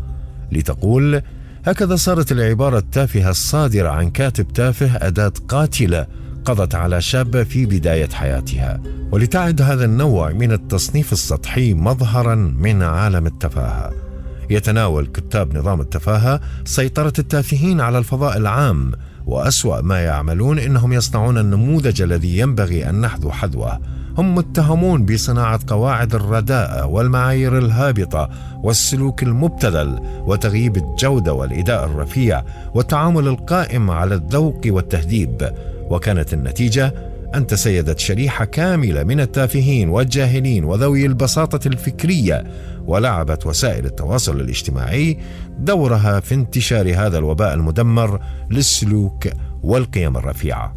لتقول 0.51 1.21
هكذا 1.65 1.95
صارت 1.95 2.31
العبارة 2.31 2.77
التافهة 2.77 3.29
الصادرة 3.29 3.89
عن 3.89 4.09
كاتب 4.09 4.47
تافه 4.47 5.07
أداة 5.07 5.33
قاتلة 5.47 6.07
قضت 6.45 6.75
على 6.75 7.01
شابة 7.01 7.43
في 7.43 7.65
بداية 7.65 8.09
حياتها. 8.09 8.81
ولتعد 9.11 9.61
هذا 9.61 9.85
النوع 9.85 10.31
من 10.31 10.51
التصنيف 10.51 11.13
السطحي 11.13 11.73
مظهرا 11.73 12.35
من 12.35 12.83
عالم 12.83 13.27
التفاهة. 13.27 14.08
يتناول 14.49 15.05
كتاب 15.05 15.57
نظام 15.57 15.81
التفاهة 15.81 16.41
سيطرة 16.65 17.13
التافهين 17.19 17.81
على 17.81 17.97
الفضاء 17.97 18.37
العام 18.37 18.91
وأسوأ 19.25 19.81
ما 19.81 19.99
يعملون 19.99 20.59
إنهم 20.59 20.93
يصنعون 20.93 21.37
النموذج 21.37 22.01
الذي 22.01 22.37
ينبغي 22.39 22.89
أن 22.89 23.01
نحذو 23.01 23.31
حذوه. 23.31 23.79
هم 24.17 24.35
متهمون 24.35 25.05
بصناعة 25.05 25.59
قواعد 25.67 26.15
الرداءة 26.15 26.85
والمعايير 26.85 27.57
الهابطة 27.57 28.29
والسلوك 28.63 29.23
المبتذل 29.23 29.99
وتغييب 30.25 30.77
الجودة 30.77 31.33
والإداء 31.33 31.85
الرفيع 31.85 32.43
والتعامل 32.73 33.27
القائم 33.27 33.91
على 33.91 34.15
الذوق 34.15 34.61
والتهذيب. 34.65 35.49
وكانت 35.89 36.33
النتيجة 36.33 37.08
أن 37.35 37.47
تسيدت 37.47 37.99
شريحة 37.99 38.45
كاملة 38.45 39.03
من 39.03 39.19
التافهين 39.19 39.89
والجاهلين 39.89 40.63
وذوي 40.63 41.05
البساطة 41.05 41.67
الفكرية 41.67 42.43
ولعبت 42.85 43.45
وسائل 43.45 43.85
التواصل 43.85 44.41
الاجتماعي 44.41 45.17
دورها 45.59 46.19
في 46.19 46.35
انتشار 46.35 46.95
هذا 46.95 47.17
الوباء 47.17 47.53
المدمر 47.53 48.19
للسلوك 48.51 49.27
والقيم 49.63 50.17
الرفيعة. 50.17 50.75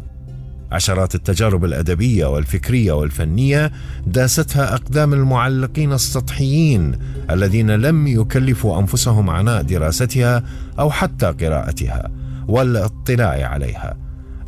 عشرات 0.71 1.15
التجارب 1.15 1.65
الأدبية 1.65 2.25
والفكرية 2.25 2.91
والفنية 2.91 3.71
داستها 4.07 4.73
أقدام 4.73 5.13
المعلقين 5.13 5.93
السطحيين 5.93 6.95
الذين 7.31 7.71
لم 7.71 8.07
يكلفوا 8.07 8.79
أنفسهم 8.79 9.29
عناء 9.29 9.61
دراستها 9.61 10.43
أو 10.79 10.91
حتى 10.91 11.25
قراءتها 11.25 12.11
والاطلاع 12.47 13.47
عليها 13.47 14.02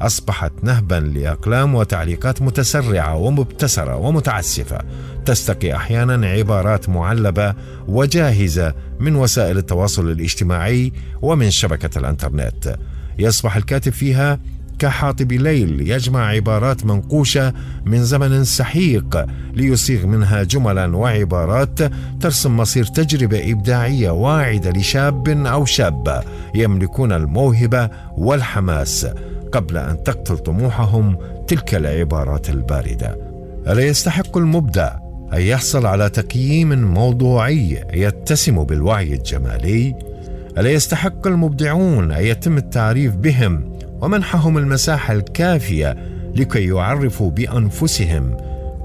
أصبحت 0.06 0.52
نهبا 0.64 0.96
لأقلام 0.96 1.76
وتعليقات 1.76 2.42
متسرعة 2.42 3.16
ومبتسرة 3.16 3.96
ومتعسفة. 3.96 4.80
تستقي 5.26 5.76
أحيانا 5.76 6.28
عبارات 6.28 6.90
معلبة 6.90 7.56
وجاهزة 7.88 8.74
من 9.00 9.16
وسائل 9.16 9.58
التواصل 9.58 10.12
الاجتماعي 10.12 10.94
ومن 11.22 11.52
شبكة 11.52 12.00
الإنترنت. 12.00 12.76
يصبح 13.20 13.56
الكاتب 13.56 13.92
فيها 13.92 14.40
كحاطب 14.80 15.32
ليل 15.32 15.92
يجمع 15.92 16.28
عبارات 16.28 16.86
منقوشة 16.86 17.54
من 17.86 18.04
زمن 18.04 18.44
سحيق 18.44 19.26
ليصيغ 19.54 20.06
منها 20.06 20.44
جملا 20.44 20.98
وعبارات 20.98 21.80
ترسم 22.22 22.58
مصير 22.58 22.86
تجربة 22.86 23.52
إبداعية 23.52 24.10
واعدة 24.10 24.72
لشاب 24.72 25.30
أو 25.30 25.66
شابه 25.66 26.24
يملكون 26.56 27.12
الموهبة 27.12 27.90
والحماس 28.18 29.08
قبل 29.52 29.78
أن 29.78 30.04
تقتل 30.04 30.38
طموحهم 30.38 31.18
تلك 31.48 31.76
العبارات 31.76 32.50
الباردة. 32.50 33.18
ألا 33.68 33.82
يستحق 33.82 34.38
المبدع 34.38 34.92
أن 35.34 35.42
يحصل 35.42 35.86
على 35.86 36.10
تقييم 36.10 36.94
موضوعي 36.94 37.84
يتسم 37.94 38.64
بالوعي 38.64 39.14
الجمالي؟ 39.14 39.96
ألا 40.58 40.70
يستحق 40.70 41.28
المبدعون 41.28 42.12
أن 42.12 42.24
يتم 42.24 42.58
التعريف 42.58 43.16
بهم 43.16 43.75
ومنحهم 44.06 44.58
المساحة 44.58 45.14
الكافية 45.14 45.96
لكي 46.36 46.68
يعرفوا 46.68 47.32
بأنفسهم 47.32 48.38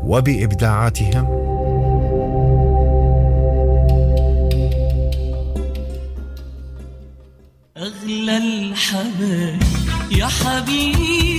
وبإبداعاتهم. 0.02 1.26
أغلى 7.76 8.36
الحبايب 8.36 9.62
يا 10.10 10.26
حبيبي. 10.26 11.29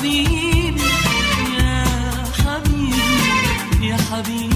حبيبي 0.00 0.80
يا 1.58 1.84
حبيبي 2.40 3.86
يا 3.88 3.96
حبيبي. 3.96 4.49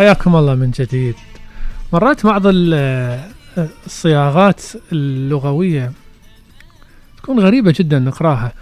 حياكم 0.00 0.36
الله 0.36 0.54
من 0.54 0.70
جديد. 0.70 1.14
مرات 1.92 2.26
بعض 2.26 2.42
ال- 2.46 3.20
الصياغات 3.86 4.62
اللغوية 4.92 5.92
تكون 7.16 7.40
غريبة 7.40 7.74
جدا 7.76 7.98
نقراها. 7.98 8.52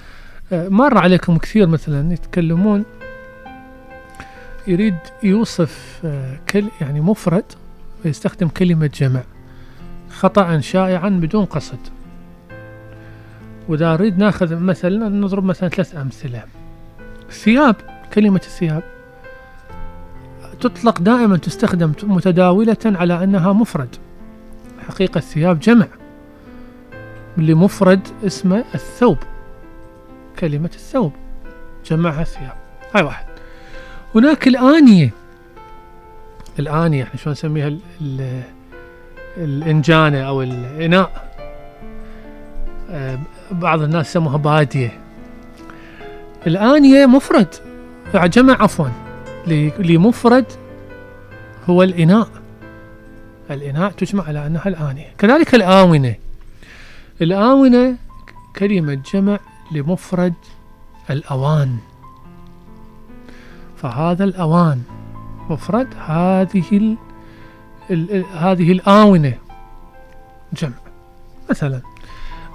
مر 0.52 0.98
عليكم 0.98 1.38
كثير 1.38 1.66
مثلا 1.66 2.12
يتكلمون 2.12 2.84
يريد 4.66 4.96
يوصف 5.22 6.00
كل 6.50 6.64
يعني 6.80 7.00
مفرد 7.00 7.44
ويستخدم 8.04 8.48
كلمة 8.48 8.90
جمع 8.94 9.22
خطأ 10.10 10.60
شائعا 10.60 11.08
بدون 11.08 11.44
قصد. 11.44 11.78
وإذا 13.68 13.92
نريد 13.92 14.18
ناخذ 14.18 14.56
مثلا 14.56 15.08
نضرب 15.08 15.44
مثلا 15.44 15.68
ثلاث 15.68 15.96
أمثلة. 15.96 16.42
الثياب 17.28 17.76
كلمة 18.14 18.40
الثياب. 18.44 18.97
تطلق 20.60 21.00
دائما 21.00 21.36
تستخدم 21.36 21.92
متداولة 22.02 22.76
على 22.84 23.24
أنها 23.24 23.52
مفرد. 23.52 23.96
حقيقة 24.88 25.18
الثياب 25.18 25.60
جمع 25.60 25.86
لمفرد 27.36 28.00
اسمه 28.26 28.64
الثوب 28.74 29.18
كلمة 30.38 30.70
الثوب 30.74 31.12
جمعها 31.86 32.22
الثياب 32.22 32.52
هاي 32.94 33.02
واحد. 33.02 33.24
هناك 34.14 34.48
الآنية 34.48 35.10
الآنية 36.58 37.02
إحنا 37.02 37.16
شلون 37.20 37.32
نسميها؟ 37.32 37.68
ال- 37.68 37.80
ال- 38.00 38.42
الإنجانة 39.36 40.20
أو 40.20 40.42
الإناء. 40.42 41.28
آه، 42.90 43.18
بعض 43.50 43.82
الناس 43.82 44.08
يسموها 44.10 44.36
بادية. 44.36 44.98
الآنية 46.46 47.06
مفرد 47.06 47.54
جمع 48.14 48.62
عفوا. 48.62 48.88
لمفرد 49.78 50.44
هو 51.70 51.82
الإناء. 51.82 52.28
الإناء 53.50 53.90
تجمع 53.90 54.24
على 54.24 54.46
أنها 54.46 54.68
الآنية. 54.68 55.14
كذلك 55.18 55.54
الآونة. 55.54 56.14
الآونة 57.22 57.96
كلمة 58.56 59.02
جمع 59.12 59.38
لمفرد 59.72 60.34
الأوان. 61.10 61.76
فهذا 63.76 64.24
الأوان 64.24 64.82
مفرد 65.50 65.88
هذه 65.98 66.64
ال... 66.72 66.96
ال... 67.90 68.24
هذه 68.24 68.72
الآونة. 68.72 69.34
جمع. 70.52 70.78
مثلا. 71.50 71.80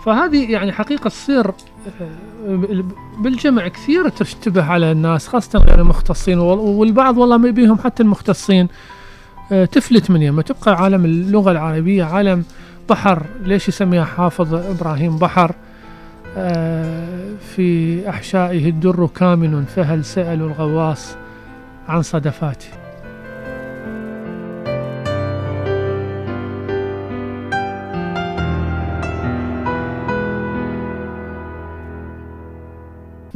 فهذه 0.05 0.51
يعني 0.51 0.71
حقيقة 0.71 1.07
تصير 1.09 1.47
آه، 1.47 2.83
بالجمع 3.19 3.67
كثير 3.67 4.09
تشتبه 4.09 4.63
على 4.63 4.91
الناس 4.91 5.27
خاصة 5.27 5.59
غير 5.59 5.79
المختصين 5.81 6.39
وال- 6.39 6.59
والبعض 6.59 7.17
والله 7.17 7.37
ما 7.37 7.49
بيهم 7.49 7.77
حتى 7.77 8.03
المختصين. 8.03 8.67
آه، 9.51 9.65
تفلت 9.65 10.11
من 10.11 10.21
يمه 10.21 10.41
تبقى 10.41 10.83
عالم 10.83 11.05
اللغة 11.05 11.51
العربية 11.51 12.03
عالم 12.03 12.43
بحر 12.89 13.23
ليش 13.43 13.67
يسميها 13.67 14.03
حافظ 14.05 14.53
إبراهيم 14.53 15.17
بحر؟ 15.17 15.55
آه، 16.37 17.33
في 17.55 18.09
أحشائه 18.09 18.69
الدر 18.69 19.07
كامن 19.15 19.65
فهل 19.65 20.05
سأل 20.05 20.41
الغواص 20.41 21.15
عن 21.87 22.01
صدفاته؟ 22.01 22.67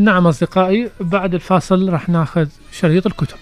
نعم 0.07 0.27
أصدقائي 0.27 0.89
بعد 0.99 1.33
الفاصل 1.33 1.89
راح 1.89 2.09
ناخذ 2.09 2.47
شريط 2.71 3.05
الكتب. 3.07 3.37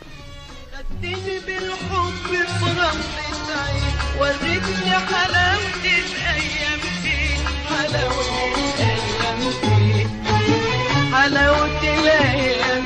حلاوة 11.13 11.79
الأيام 11.81 12.83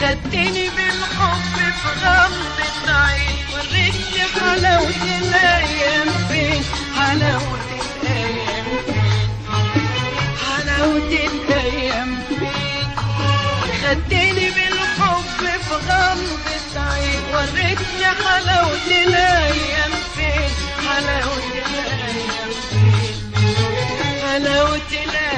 خدتني 0.00 0.68
بالحب 0.68 1.56
بغمضة 1.84 2.92
عين 2.92 3.36
وريتني 3.54 4.22
حلاوة 4.40 5.18
الأيام 5.18 6.08
فين 6.28 6.62
حلاوة 6.96 7.61
خدتني 13.92 14.50
بالحب 14.50 15.22
في 15.38 15.74
غمضة 15.74 16.80
عين 16.90 17.20
وريتني 17.34 18.06
حلاوة 18.24 18.86
الأيام 18.86 19.92
فين 20.16 20.50
حلاوة 20.88 21.44
الأيام 21.52 22.50
فين 22.70 23.32
حلاوة 24.22 24.76
الأيام 24.92 25.31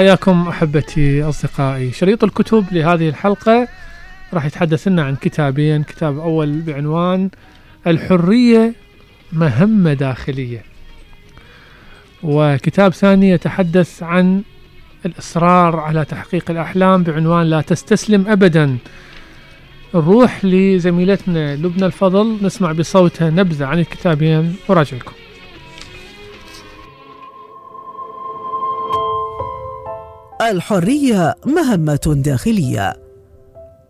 حياكم 0.00 0.48
أحبتي 0.48 1.22
أصدقائي. 1.22 1.92
شريط 1.92 2.24
الكتب 2.24 2.64
لهذه 2.72 3.08
الحلقة 3.08 3.68
راح 4.34 4.44
يتحدث 4.44 4.88
لنا 4.88 5.02
عن 5.02 5.16
كتابين. 5.16 5.82
كتاب 5.82 6.18
أول 6.18 6.60
بعنوان 6.60 7.30
الحرية 7.86 8.74
مهمة 9.32 9.92
داخلية. 9.92 10.62
وكتاب 12.22 12.92
ثاني 12.92 13.30
يتحدث 13.30 14.02
عن 14.02 14.42
الإصرار 15.06 15.76
على 15.76 16.04
تحقيق 16.04 16.50
الأحلام 16.50 17.02
بعنوان 17.02 17.46
لا 17.46 17.60
تستسلم 17.60 18.28
ابدا. 18.28 18.76
نروح 19.94 20.44
لزميلتنا 20.44 21.56
لبنى 21.56 21.86
الفضل. 21.86 22.38
نسمع 22.42 22.72
بصوتها 22.72 23.30
نبذة 23.30 23.66
عن 23.66 23.78
الكتابين. 23.78 24.56
وراجع 24.68 24.96
لكم 30.40 30.56
الحرية 30.56 31.34
مهمة 31.46 32.00
داخلية. 32.24 32.94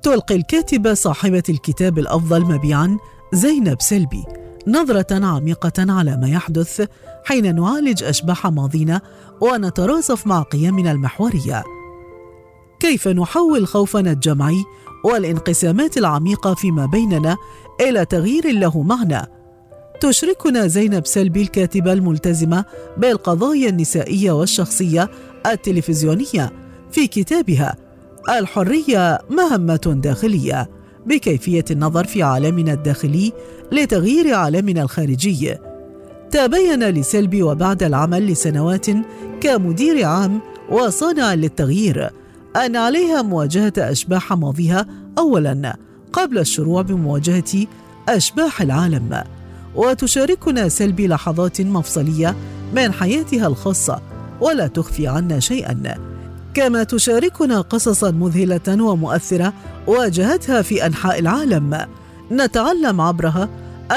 تلقي 0.03 0.35
الكاتبة 0.35 0.95
صاحبة 0.95 1.43
الكتاب 1.49 1.99
الأفضل 1.99 2.41
مبيعا 2.41 2.99
زينب 3.33 3.81
سلبي 3.81 4.25
نظرة 4.67 5.27
عميقة 5.27 5.73
على 5.79 6.17
ما 6.17 6.29
يحدث 6.29 6.87
حين 7.25 7.55
نعالج 7.55 8.05
أشباح 8.05 8.47
ماضينا 8.47 9.01
ونتراصف 9.41 10.27
مع 10.27 10.43
قيمنا 10.43 10.91
المحورية. 10.91 11.65
كيف 12.81 13.09
نحول 13.09 13.67
خوفنا 13.67 14.13
الجمعي 14.13 14.65
والانقسامات 15.05 15.97
العميقة 15.97 16.55
فيما 16.55 16.87
بيننا 16.87 17.37
إلى 17.81 18.05
تغيير 18.05 18.53
له 18.53 18.83
معنى 18.83 19.39
تشركنا 20.01 20.67
زينب 20.67 21.07
سلبي 21.07 21.43
الكاتبة 21.43 21.93
الملتزمة 21.93 22.65
بالقضايا 22.97 23.69
النسائية 23.69 24.33
والشخصية 24.33 25.11
التلفزيونية 25.47 26.53
في 26.91 27.07
كتابها 27.07 27.77
الحرية 28.29 29.19
مهمة 29.31 30.01
داخلية 30.03 30.71
بكيفية 31.07 31.65
النظر 31.71 32.05
في 32.05 32.23
عالمنا 32.23 32.73
الداخلي 32.73 33.33
لتغيير 33.73 34.35
عالمنا 34.35 34.83
الخارجي. 34.83 35.55
تبين 36.31 36.85
لسلبي 36.85 37.43
وبعد 37.43 37.83
العمل 37.83 38.27
لسنوات 38.27 38.87
كمدير 39.41 40.05
عام 40.05 40.41
وصانع 40.71 41.35
للتغيير 41.35 42.11
أن 42.57 42.77
عليها 42.77 43.23
مواجهة 43.23 43.73
أشباح 43.79 44.33
ماضيها 44.33 44.87
أولاً 45.19 45.77
قبل 46.13 46.39
الشروع 46.39 46.83
بمواجهة 46.83 47.67
أشباح 48.09 48.63
العالم. 48.63 49.25
وتشاركنا 49.75 50.69
سلبي 50.69 51.09
لحظات 51.09 51.61
مفصلية 51.61 52.37
من 52.75 52.93
حياتها 52.93 53.47
الخاصة 53.47 54.01
ولا 54.41 54.67
تخفي 54.67 55.09
عنا 55.09 55.41
شيئا. 55.41 55.95
كما 56.55 56.83
تشاركنا 56.83 57.61
قصصا 57.61 58.11
مذهلة 58.11 58.85
ومؤثرة 58.85 59.53
واجهتها 59.87 60.63
في 60.63 60.87
أنحاء 60.87 61.19
العالم. 61.19 61.87
نتعلم 62.33 63.01
عبرها 63.01 63.49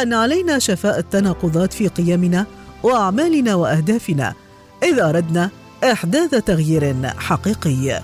أن 0.02 0.14
علينا 0.14 0.60
شفاء 0.60 1.00
التناقضات 1.00 1.74
في 1.74 1.88
قيمنا 1.88 2.46
وأعمالنا 2.84 3.56
وأهدافنا 3.56 4.34
إذا 4.84 5.10
أردنا 5.10 5.50
إحداث 5.84 6.30
تغيير 6.30 6.96
حقيقي. 7.18 8.02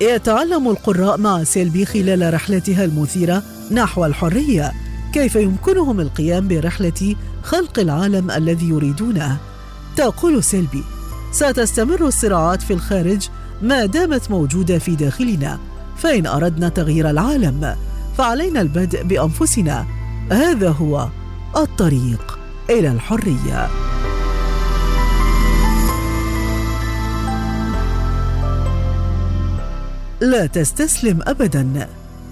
يتعلم 0.00 0.68
القراء 0.68 1.18
مع 1.18 1.44
سيلبي 1.44 1.84
خلال 1.84 2.34
رحلتها 2.34 2.84
المثيرة 2.84 3.42
نحو 3.70 4.04
الحرية. 4.04 4.72
كيف 5.12 5.36
يمكنهم 5.36 6.00
القيام 6.00 6.48
برحلة 6.48 7.16
خلق 7.42 7.78
العالم 7.78 8.30
الذي 8.30 8.68
يريدونه؟ 8.68 9.36
تقول 9.96 10.44
سيلبي 10.44 10.82
ستستمر 11.32 12.06
الصراعات 12.06 12.62
في 12.62 12.72
الخارج 12.72 13.28
ما 13.62 13.86
دامت 13.86 14.30
موجودة 14.30 14.78
في 14.78 14.96
داخلنا. 14.96 15.58
فإن 15.96 16.26
أردنا 16.26 16.68
تغيير 16.68 17.10
العالم 17.10 17.76
فعلينا 18.18 18.60
البدء 18.60 19.02
بأنفسنا. 19.02 19.86
هذا 20.32 20.70
هو 20.70 21.08
الطريق 21.56 22.38
إلى 22.70 22.88
الحرية. 22.88 23.68
لا 30.20 30.46
تستسلم 30.46 31.20
ابدا. 31.26 31.88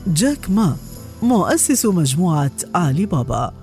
جاك 0.06 0.50
ما. 0.50 0.76
مؤسس 1.22 1.86
مجموعة 1.86 2.50
علي 2.74 3.06
بابا 3.06 3.54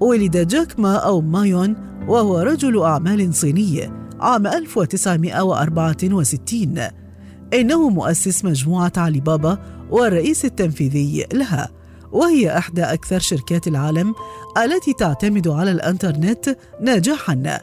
ولد 0.00 0.48
جاك 0.48 0.80
ما 0.80 0.96
أو 0.96 1.20
مايون 1.20 1.76
وهو 2.08 2.38
رجل 2.38 2.82
أعمال 2.82 3.34
صيني 3.34 3.90
عام 4.20 4.46
1964 4.46 6.78
إنه 7.54 7.88
مؤسس 7.88 8.44
مجموعة 8.44 8.92
علي 8.96 9.20
بابا 9.20 9.58
والرئيس 9.90 10.44
التنفيذي 10.44 11.26
لها 11.32 11.68
وهي 12.12 12.58
إحدى 12.58 12.82
أكثر 12.82 13.18
شركات 13.18 13.68
العالم 13.68 14.14
التي 14.64 14.92
تعتمد 14.92 15.48
على 15.48 15.70
الإنترنت 15.70 16.56
نجاحاً 16.80 17.60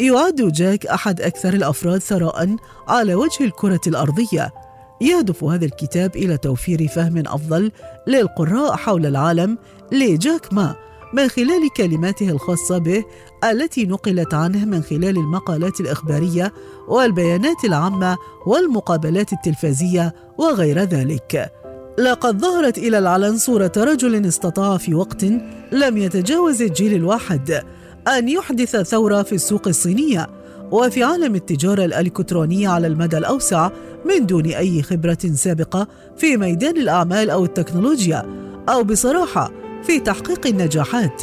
يعد 0.00 0.52
جاك 0.52 0.86
أحد 0.86 1.20
أكثر 1.20 1.54
الأفراد 1.54 1.98
ثراء 1.98 2.56
على 2.88 3.14
وجه 3.14 3.44
الكرة 3.44 3.80
الأرضية. 3.86 4.52
يهدف 5.00 5.44
هذا 5.44 5.64
الكتاب 5.64 6.16
إلى 6.16 6.36
توفير 6.36 6.88
فهم 6.88 7.18
أفضل 7.26 7.72
للقراء 8.06 8.76
حول 8.76 9.06
العالم 9.06 9.58
لجاك 9.92 10.52
ما 10.52 10.74
من 11.12 11.28
خلال 11.28 11.72
كلماته 11.76 12.30
الخاصة 12.30 12.78
به 12.78 13.04
التي 13.44 13.86
نقلت 13.86 14.34
عنه 14.34 14.64
من 14.64 14.82
خلال 14.82 15.16
المقالات 15.16 15.80
الإخبارية 15.80 16.52
والبيانات 16.88 17.64
العامة 17.64 18.16
والمقابلات 18.46 19.32
التلفزية 19.32 20.14
وغير 20.38 20.78
ذلك. 20.78 21.52
لقد 21.98 22.38
ظهرت 22.38 22.78
إلى 22.78 22.98
العلن 22.98 23.38
صورة 23.38 23.72
رجل 23.76 24.26
استطاع 24.26 24.76
في 24.76 24.94
وقت 24.94 25.24
لم 25.72 25.96
يتجاوز 25.96 26.62
الجيل 26.62 26.94
الواحد 26.94 27.62
أن 28.08 28.28
يحدث 28.28 28.76
ثورة 28.76 29.22
في 29.22 29.34
السوق 29.34 29.68
الصينية 29.68 30.37
وفي 30.72 31.02
عالم 31.02 31.34
التجارة 31.34 31.84
الإلكترونية 31.84 32.68
على 32.68 32.86
المدى 32.86 33.18
الأوسع 33.18 33.70
من 34.04 34.26
دون 34.26 34.46
أي 34.46 34.82
خبرة 34.82 35.18
سابقة 35.34 35.88
في 36.16 36.36
ميدان 36.36 36.76
الأعمال 36.76 37.30
أو 37.30 37.44
التكنولوجيا 37.44 38.26
أو 38.68 38.84
بصراحة 38.84 39.52
في 39.82 40.00
تحقيق 40.00 40.46
النجاحات. 40.46 41.22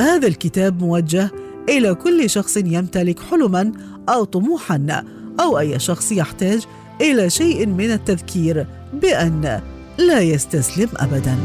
هذا 0.00 0.26
الكتاب 0.26 0.82
موجه 0.82 1.30
إلى 1.68 1.94
كل 1.94 2.30
شخص 2.30 2.56
يمتلك 2.56 3.20
حلما 3.20 3.72
أو 4.08 4.24
طموحا 4.24 5.04
أو 5.40 5.58
أي 5.58 5.78
شخص 5.78 6.12
يحتاج 6.12 6.64
إلى 7.00 7.30
شيء 7.30 7.66
من 7.66 7.90
التذكير 7.90 8.66
بأن 8.92 9.60
لا 9.98 10.20
يستسلم 10.20 10.88
أبداً. 10.96 11.36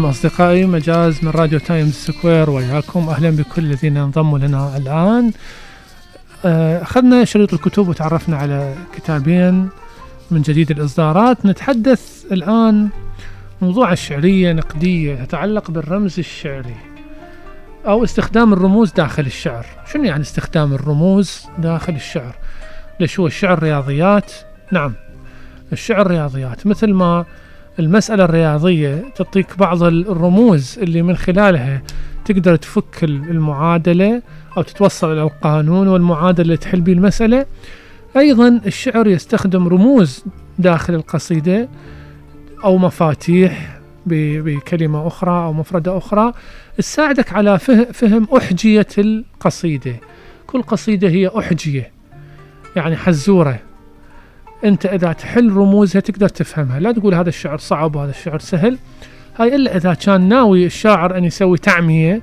نعم 0.00 0.08
أصدقائي 0.08 0.66
مجاز 0.66 1.24
من 1.24 1.30
راديو 1.30 1.58
تايمز 1.58 1.94
سكوير 1.94 2.50
وياكم 2.50 3.08
أهلا 3.08 3.30
بكل 3.30 3.64
الذين 3.64 3.96
انضموا 3.96 4.38
لنا 4.38 4.76
الآن. 4.76 5.32
آه، 6.44 6.82
أخذنا 6.82 7.24
شريط 7.24 7.54
الكتب 7.54 7.88
وتعرفنا 7.88 8.36
على 8.36 8.74
كتابين 8.96 9.68
من 10.30 10.42
جديد 10.42 10.70
الإصدارات. 10.70 11.46
نتحدث 11.46 12.24
الآن 12.32 12.88
موضوع 13.62 13.92
الشعرية 13.92 14.52
نقدية 14.52 15.24
تتعلق 15.24 15.70
بالرمز 15.70 16.18
الشعري 16.18 16.76
أو 17.86 18.04
استخدام 18.04 18.52
الرموز 18.52 18.92
داخل 18.92 19.26
الشعر. 19.26 19.66
شنو 19.92 20.04
يعني 20.04 20.22
استخدام 20.22 20.72
الرموز 20.72 21.46
داخل 21.58 21.94
الشعر؟ 21.94 22.34
ليش 23.00 23.20
هو 23.20 23.26
الشعر 23.26 23.62
رياضيات؟ 23.62 24.32
نعم 24.72 24.92
الشعر 25.72 26.06
رياضيات. 26.06 26.66
مثل 26.66 26.92
ما 26.92 27.24
المسألة 27.78 28.24
الرياضية 28.24 29.04
تعطيك 29.16 29.58
بعض 29.58 29.82
الرموز 29.82 30.78
اللي 30.82 31.02
من 31.02 31.16
خلالها 31.16 31.82
تقدر 32.24 32.56
تفك 32.56 33.04
المعادلة 33.04 34.22
أو 34.56 34.62
تتوصل 34.62 35.12
إلى 35.12 35.22
القانون 35.22 35.88
والمعادلة 35.88 36.42
اللي 36.42 36.56
تحل 36.56 36.80
به 36.80 36.92
المسألة. 36.92 37.46
أيضا 38.16 38.60
الشعر 38.66 39.06
يستخدم 39.06 39.68
رموز 39.68 40.24
داخل 40.58 40.94
القصيدة 40.94 41.68
أو 42.64 42.78
مفاتيح 42.78 43.78
بكلمة 44.06 45.06
أخرى 45.06 45.44
أو 45.44 45.52
مفردة 45.52 45.98
أخرى 45.98 46.32
تساعدك 46.78 47.32
على 47.32 47.58
فه- 47.58 47.84
فهم 47.92 48.28
أحجية 48.36 48.86
القصيدة. 48.98 49.94
كل 50.46 50.62
قصيدة 50.62 51.08
هي 51.08 51.28
أحجية 51.38 51.90
يعني 52.76 52.96
حزورة. 52.96 53.58
أنت 54.64 54.86
إذا 54.86 55.12
تحل 55.12 55.52
رموزها 55.52 56.00
تقدر 56.00 56.28
تفهمها. 56.28 56.80
لا 56.80 56.92
تقول 56.92 57.14
هذا 57.14 57.28
الشعر 57.28 57.58
صعب 57.58 57.96
وهذا 57.96 58.10
الشعر 58.10 58.38
سهل. 58.38 58.78
هاي 59.36 59.54
إلا 59.54 59.76
إذا 59.76 59.94
كان 59.94 60.28
ناوي 60.28 60.66
الشاعر 60.66 61.18
أن 61.18 61.24
يسوي 61.24 61.58
تعمية 61.58 62.22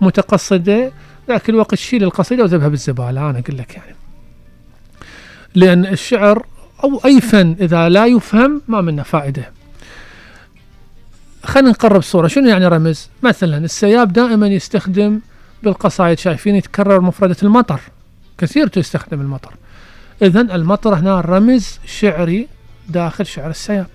متقصدة 0.00 0.92
ذاك 1.28 1.48
الوقت 1.48 1.74
شيل 1.74 2.04
القصيدة 2.04 2.42
وذبها 2.42 2.68
بالزبالة. 2.68 3.30
أنا 3.30 3.38
أقول 3.38 3.58
لك 3.58 3.74
يعني. 3.74 3.94
لأن 5.54 5.86
الشعر 5.86 6.46
أو 6.84 7.00
أي 7.04 7.20
فن 7.20 7.56
إذا 7.60 7.88
لا 7.88 8.06
يفهم 8.06 8.62
ما 8.68 8.80
منه 8.80 9.02
فائدة. 9.02 9.50
خلينا 11.44 11.70
نقرب 11.70 12.02
صورة. 12.02 12.28
شنو 12.28 12.48
يعني 12.48 12.66
رمز؟ 12.66 13.08
مثلا 13.22 13.58
السياب 13.58 14.12
دائما 14.12 14.46
يستخدم 14.46 15.20
بالقصائد 15.62 16.18
شايفين 16.18 16.56
يتكرر 16.56 17.00
مفردة 17.00 17.36
المطر. 17.42 17.80
كثير 18.38 18.66
تستخدم 18.66 19.20
المطر. 19.20 19.54
إذا 20.22 20.40
المطر 20.40 20.94
هنا 20.94 21.20
رمز 21.20 21.78
شعري 21.86 22.48
داخل 22.88 23.26
شعر 23.26 23.50
السياب 23.50 23.86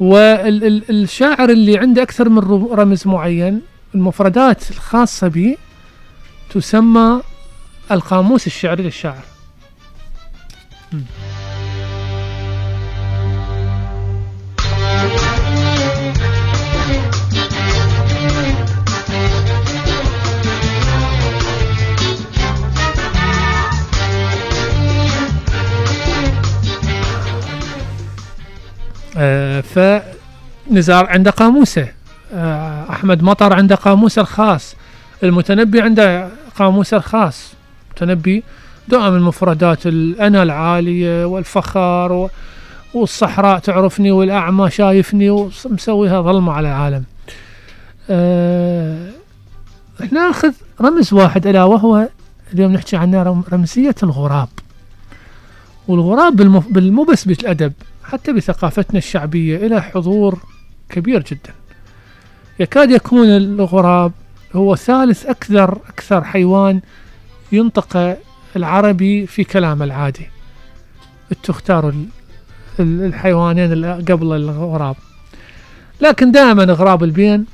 والشاعر 0.00 1.50
اللي 1.50 1.78
عنده 1.78 2.02
أكثر 2.02 2.28
من 2.28 2.38
رمز 2.72 3.06
معين 3.06 3.60
المفردات 3.94 4.70
الخاصة 4.70 5.28
به 5.28 5.56
تسمى 6.50 7.22
القاموس 7.90 8.46
الشعري 8.46 8.82
للشاعر. 8.82 9.24
فنزار 29.74 31.06
عنده 31.06 31.30
قاموسه. 31.30 31.88
آه، 32.34 32.90
أحمد 32.90 33.22
مطر 33.22 33.52
عنده 33.52 33.74
قاموسه 33.74 34.22
الخاص. 34.22 34.74
المتنبي 35.22 35.80
عنده 35.80 36.28
قاموسه 36.58 36.96
الخاص. 36.96 37.52
المتنبي 38.02 38.42
دائما 38.88 39.08
المفردات 39.16 39.86
الأنا 39.86 40.42
العالية 40.42 41.24
والفخر 41.24 42.12
و- 42.12 42.30
والصحراء 42.94 43.58
تعرفني 43.58 44.10
والأعمى 44.10 44.70
شايفني 44.70 45.30
ومسويها 45.30 46.22
ظلمة 46.22 46.52
على 46.52 46.68
العالم 46.68 47.04
أه 48.10 49.08
ناخذ 50.12 50.52
رمز 50.80 51.12
واحد 51.12 51.46
ألا 51.46 51.64
وهو 51.64 52.08
اليوم 52.54 52.72
نحكي 52.72 52.96
عنه 52.96 53.22
رم- 53.22 53.44
رمزية 53.52 53.94
الغراب. 54.02 54.48
والغراب 55.88 56.36
بالمف... 56.36 56.68
بال- 56.68 56.92
مو 56.92 57.04
بس 57.04 57.24
بالأدب. 57.24 57.72
حتى 58.12 58.32
بثقافتنا 58.32 58.98
الشعبية 58.98 59.56
إلى 59.66 59.82
حضور 59.82 60.38
كبير 60.88 61.22
جدا. 61.22 61.52
يكاد 62.60 62.90
يكون 62.90 63.28
الغراب 63.28 64.12
هو 64.56 64.76
ثالث 64.76 65.26
أكثر 65.26 65.78
أكثر 65.88 66.24
حيوان 66.24 66.80
ينطق 67.52 68.16
العربي 68.56 69.26
في 69.26 69.44
كلام 69.44 69.82
العادي 69.82 70.30
ال- 72.80 73.02
الحيوانين 73.04 73.84
قبل 73.84 74.32
الغراب. 74.36 74.96
لكن 76.00 76.32
دائما 76.32 76.64
غراب 76.64 77.04
البين 77.04 77.46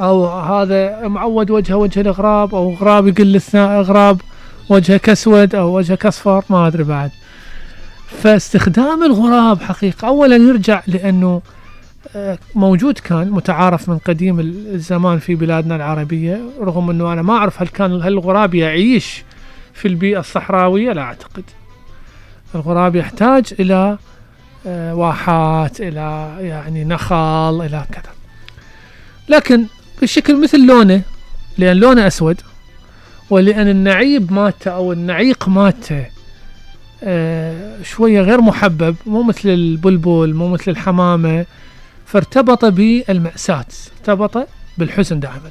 أو 0.00 0.26
هذا 0.26 1.08
معود 1.08 1.50
وجهه 1.50 1.76
وجه 1.76 2.00
الغراب 2.00 2.54
أو 2.54 2.74
غراب 2.74 3.20
للثاني 3.20 3.80
غراب 3.80 4.20
وجهك 4.68 5.08
اسود 5.08 5.54
أو 5.54 5.76
وجهك 5.76 6.06
اصفر 6.06 6.44
ما 6.50 6.66
أدري 6.66 6.84
بعد. 6.84 7.10
فاستخدام 8.22 9.02
الغراب 9.04 9.62
حقيقة. 9.62 10.08
اولا 10.08 10.36
يرجع 10.36 10.82
لأنه 10.86 11.42
آه، 12.16 12.38
موجود 12.54 12.98
كان 12.98 13.30
متعارف 13.30 13.88
من 13.88 13.98
قديم 13.98 14.40
الزمان 14.40 15.18
في 15.18 15.34
بلادنا 15.34 15.76
العربية 15.76 16.40
رغم 16.60 16.90
أنه 16.90 17.12
أنا 17.12 17.22
ما 17.22 17.36
أعرف 17.36 17.62
هل 17.62 17.68
كان 17.68 17.92
هل 17.92 18.12
الغراب 18.12 18.54
يعيش 18.54 19.24
في 19.74 19.88
البيئة 19.88 20.20
الصحراوية؟ 20.20 20.92
لا 20.92 21.02
أعتقد. 21.02 21.44
الغراب 22.54 22.96
يحتاج 22.96 23.54
إلى 23.60 23.98
آه، 24.66 24.94
واحات 24.94 25.80
إلى 25.80 26.36
يعني 26.40 26.84
نخل 26.84 27.62
إلى 27.66 27.84
كذا. 27.92 28.12
لكن 29.28 29.66
بالشكل 30.00 30.42
مثل 30.42 30.66
لونه 30.66 31.02
لأن 31.58 31.76
لونه 31.76 32.06
أسود 32.06 32.40
ولأن 33.30 33.68
النعيب 33.68 34.32
مالته 34.32 34.70
أو 34.70 34.92
النعيق 34.92 35.48
مالته 35.48 36.06
آه، 37.04 37.82
شوية 37.82 38.20
غير 38.20 38.40
محبب 38.40 38.96
مو 39.06 39.22
مثل 39.22 39.48
البلبل 39.48 40.34
مو 40.34 40.48
مثل 40.48 40.70
الحمامة. 40.70 41.46
فارتبط 42.06 42.64
بالمأساة 42.64 43.66
ارتبط 43.98 44.48
بالحزن 44.78 45.20
دائما. 45.20 45.50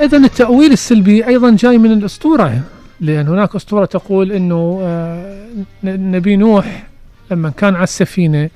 إذا 0.00 0.16
التأويل 0.16 0.72
السلبي 0.72 1.26
أيضا 1.26 1.56
جاي 1.56 1.78
من 1.78 1.92
الأسطورة 1.92 2.60
لأن 3.00 3.28
هناك 3.28 3.54
أسطورة 3.54 3.84
تقول 3.84 4.32
أنه 4.32 4.80
آه، 4.82 5.46
نبي 5.84 6.36
نوح 6.36 6.86
لما 7.30 7.50
كان 7.50 7.74
على 7.74 7.84
السفينة 7.84 8.50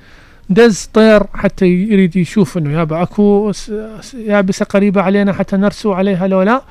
دز 0.49 0.89
طير 0.93 1.23
حتى 1.33 1.65
يريد 1.65 2.15
يشوف 2.15 2.57
أنه 2.57 2.71
يابا 2.79 3.51
س- 3.51 3.71
يابسة 4.13 4.65
قريبة 4.65 5.01
علينا 5.01 5.33
حتى 5.33 5.57
نرسو 5.57 5.93
عليها 5.93 6.27
لو 6.27 6.41
لا 6.41 6.61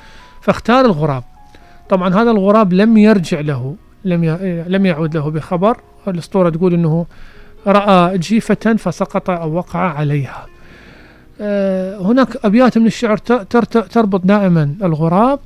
فاختار 0.40 0.84
الغراب. 0.84 1.24
طبعا 1.88 2.08
هذا 2.14 2.30
الغراب 2.30 2.72
لم 2.72 2.98
يرجع 2.98 3.40
له 3.40 3.74
لم 4.04 4.24
ي- 4.24 4.64
لم 4.68 4.86
يعود 4.86 5.16
له 5.16 5.30
بخبر. 5.30 5.76
الأسطورة 6.08 6.50
تقول 6.50 6.74
أنه 6.74 7.06
رأى 7.66 8.18
جيفة 8.18 8.76
فسقط 8.78 9.30
أو 9.30 9.52
وقع 9.54 9.78
عليها. 9.78 10.46
آه، 11.40 11.98
هناك 11.98 12.36
أبيات 12.44 12.78
من 12.78 12.86
الشعر 12.86 13.16
تربط 13.90 14.20
دائما 14.26 14.74
الغراب 14.82 15.38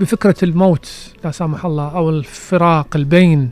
بفكرة 0.00 0.34
الموت 0.42 0.92
لا 1.24 1.30
سامح 1.30 1.64
الله 1.64 1.88
أو 1.96 2.10
الفراق 2.10 2.96
البين. 2.96 3.50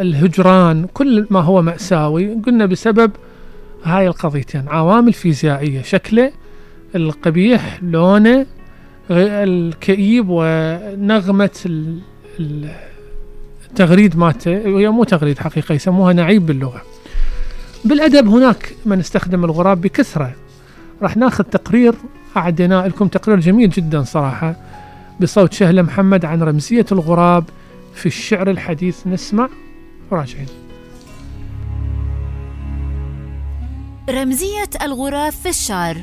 الهجران 0.00 0.86
كل 0.94 1.26
ما 1.30 1.40
هو 1.40 1.62
مأساوي. 1.62 2.34
قلنا 2.34 2.66
بسبب 2.66 3.10
هاي 3.84 4.06
القضيتين 4.08 4.68
عوامل 4.68 5.12
فيزيائية 5.12 5.82
شكله 5.82 6.32
القبيح 6.96 7.78
لونه 7.82 8.46
الكئيب 9.10 10.26
ونغمة 10.28 11.50
ال- 11.66 11.98
ال- 12.40 12.70
التغريد 13.70 14.16
مالته 14.16 14.52
هي 14.52 14.88
مو 14.88 15.04
تغريد 15.04 15.38
حقيقة 15.38 15.72
يسموها 15.74 16.12
نعيب 16.12 16.46
باللغة. 16.46 16.82
بالأدب 17.84 18.28
هناك 18.28 18.74
من 18.86 18.98
استخدم 18.98 19.44
الغراب 19.44 19.80
بكثرة. 19.80 20.32
راح 21.02 21.16
ناخذ 21.16 21.44
تقرير 21.44 21.94
أعدنا 22.36 22.88
لكم 22.88 23.08
تقرير 23.08 23.40
جميل 23.40 23.70
جدا 23.70 24.02
صراحة 24.02 24.56
بصوت 25.20 25.52
شهلة 25.52 25.82
محمد 25.82 26.24
عن 26.24 26.42
رمزية 26.42 26.86
الغراب. 26.92 27.44
في 27.94 28.06
الشعر 28.06 28.50
الحديث 28.50 29.06
نسمع 29.06 29.48
وراجعين 30.10 30.48
رمزية 34.10 34.70
الغراب 34.82 35.32
في 35.32 35.48
الشعر. 35.48 35.96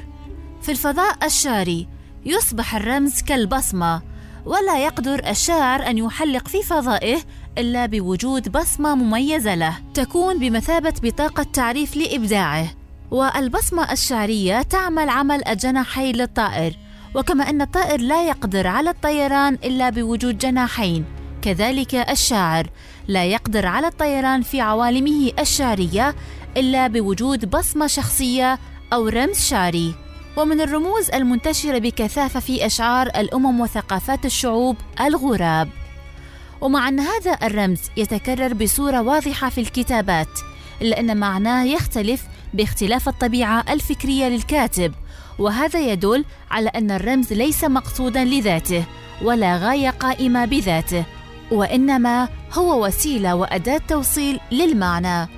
في 0.62 0.72
الفضاء 0.72 1.26
الشعري 1.26 1.88
يصبح 2.26 2.76
الرمز 2.76 3.22
كالبصمة 3.22 4.02
ولا 4.46 4.84
يقدر 4.84 5.30
الشاعر 5.30 5.90
أن 5.90 5.98
يحلق 5.98 6.48
في 6.48 6.64
فضائه 6.64 7.18
إلا 7.58 7.86
بوجود 7.86 8.52
بصمة 8.52 8.96
مميزة 8.96 9.56
له 9.56 9.78
تكون 9.94 10.40
بمثابة 10.40 10.94
بطاقة 11.04 11.44
تعريف 11.44 11.96
لإبداعه. 11.98 12.68
والبصمة 13.12 13.92
الشعرية 13.92 14.62
تعمل 14.62 15.10
عمل 15.10 15.48
الجناحين 15.48 16.16
للطائر 16.16 16.74
وكما 17.16 17.50
أن 17.50 17.62
الطائر 17.62 18.02
لا 18.02 18.28
يقدر 18.28 18.68
على 18.68 18.90
الطيران 18.90 19.54
إلا 19.54 19.90
بوجود 19.90 20.38
جناحين. 20.38 21.06
كذلك 21.42 21.96
الشاعر. 21.96 22.70
لا 23.08 23.26
يقدر 23.26 23.66
على 23.66 23.88
الطيران 23.88 24.42
في 24.42 24.62
عوالمه 24.62 25.32
الشعرية 25.40 26.16
إلا 26.58 26.88
بوجود 26.88 27.50
بصمة 27.50 27.88
شخصية 27.88 28.60
أو 28.94 29.08
رمز 29.08 29.40
شعري. 29.40 29.96
ومن 30.38 30.62
الرموز 30.62 31.10
المنتشرة 31.14 31.78
بكثافة 31.78 32.40
في 32.40 32.66
أشعار 32.66 33.08
الأمم 33.08 33.60
وثقافات 33.60 34.26
الشعوب 34.26 34.76
الغراب. 35.02 35.70
ومع 36.62 36.88
أن 36.88 37.00
هذا 37.00 37.38
الرمز 37.44 37.80
يتكرر 37.98 38.54
بصورة 38.54 39.02
واضحة 39.02 39.50
في 39.50 39.62
الكتابات 39.62 40.40
إلا 40.82 41.00
أن 41.00 41.18
معناه 41.18 41.64
يختلف 41.64 42.24
باختلاف 42.54 43.08
الطبيعة 43.08 43.66
الفكرية 43.70 44.28
للكاتب. 44.28 44.94
وهذا 45.40 45.80
يدل 45.80 46.26
على 46.52 46.70
أن 46.70 46.92
الرمز 46.92 47.34
ليس 47.34 47.64
مقصودا 47.64 48.24
لذاته 48.24 48.84
ولا 49.22 49.58
غاية 49.58 49.90
قائمة 49.90 50.46
بذاته. 50.46 51.06
وإنما 51.52 52.30
هو 52.54 52.86
وسيلة 52.86 53.36
وأداة 53.36 53.82
توصيل 53.88 54.40
للمعنى. 54.52 55.30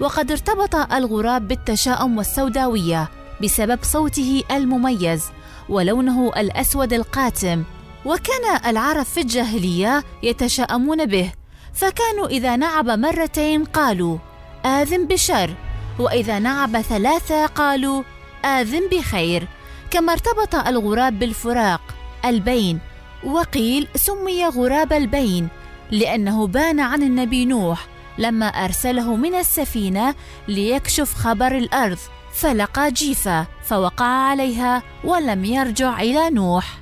وقد 0.00 0.30
ارتبط 0.30 0.74
الغراب 0.74 1.48
بالتشاؤم 1.48 2.18
والسوداوية 2.18 3.08
بسبب 3.42 3.78
صوته 3.82 4.42
المميز 4.50 5.24
ولونه 5.68 6.32
الأسود 6.36 6.92
القاتم. 6.92 7.64
وكان 8.04 8.60
العرب 8.66 9.04
في 9.04 9.20
الجاهلية 9.20 10.04
يتشاءمون 10.22 11.06
به 11.06 11.32
فكانوا 11.74 12.26
إذا 12.26 12.56
نعب 12.56 12.90
مرتين 12.90 13.64
قالوا 13.64 14.18
آذن 14.64 15.06
بشر 15.06 15.54
وإذا 15.98 16.38
نعب 16.38 16.80
ثلاثة 16.80 17.46
قالوا 17.46 18.02
آذن 18.44 18.88
بخير. 18.92 19.48
كما 19.90 20.12
ارتبط 20.12 20.54
الغراب 20.54 21.18
بالفراق 21.18 21.80
البين 22.24 22.78
وقيل 23.24 23.88
سمي 23.94 24.46
غراب 24.46 24.92
البين 24.92 25.48
لأنه 25.90 26.46
بان 26.46 26.80
عن 26.80 27.02
النبي 27.02 27.44
نوح 27.44 27.86
لما 28.18 28.46
أرسله 28.46 29.16
من 29.16 29.34
السفينة 29.34 30.14
ليكشف 30.48 31.14
خبر 31.14 31.56
الأرض 31.56 31.98
فلقى 32.34 32.90
جيفة 32.92 33.46
فوقع 33.64 34.06
عليها 34.06 34.82
ولم 35.04 35.44
يرجع 35.44 36.00
إلى 36.00 36.30
نوح. 36.30 36.80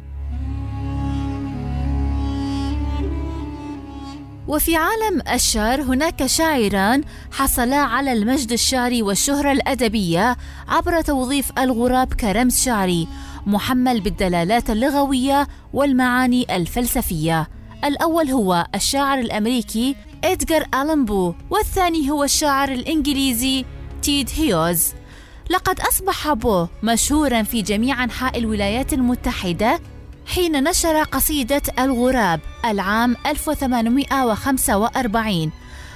وفي 4.48 4.76
عالم 4.76 5.22
الشعر 5.32 5.82
هناك 5.82 6.26
شاعران 6.26 7.04
حصلا 7.32 7.76
على 7.76 8.12
المجد 8.12 8.52
الشعري 8.52 9.02
والشهرة 9.02 9.52
الأدبية 9.52 10.36
عبر 10.68 11.00
توظيف 11.00 11.52
الغراب 11.58 12.14
كرمز 12.14 12.64
شعري 12.64 13.08
محمل 13.46 14.00
بالدلالات 14.00 14.70
اللغوية 14.70 15.48
والمعاني 15.72 16.56
الفلسفية. 16.56 17.48
الأول 17.84 18.30
هو 18.30 18.66
الشاعر 18.74 19.18
الأمريكي 19.18 19.96
إدغار 20.24 20.66
ألان 20.74 21.04
بو 21.04 21.34
والثاني 21.50 22.10
هو 22.10 22.24
الشاعر 22.24 22.68
الإنجليزي 22.68 23.64
تيد 24.02 24.30
هيوز. 24.36 24.92
لقد 25.50 25.80
أصبح 25.80 26.32
بو 26.32 26.66
مشهورا 26.82 27.42
في 27.42 27.62
جميع 27.62 28.04
أنحاء 28.04 28.38
الولايات 28.38 28.92
المتحدة 28.92 29.80
حين 30.26 30.64
نشر 30.64 31.02
قصيدة 31.02 31.62
الغراب 31.78 32.40
العام 32.64 33.16
1845 33.26 35.52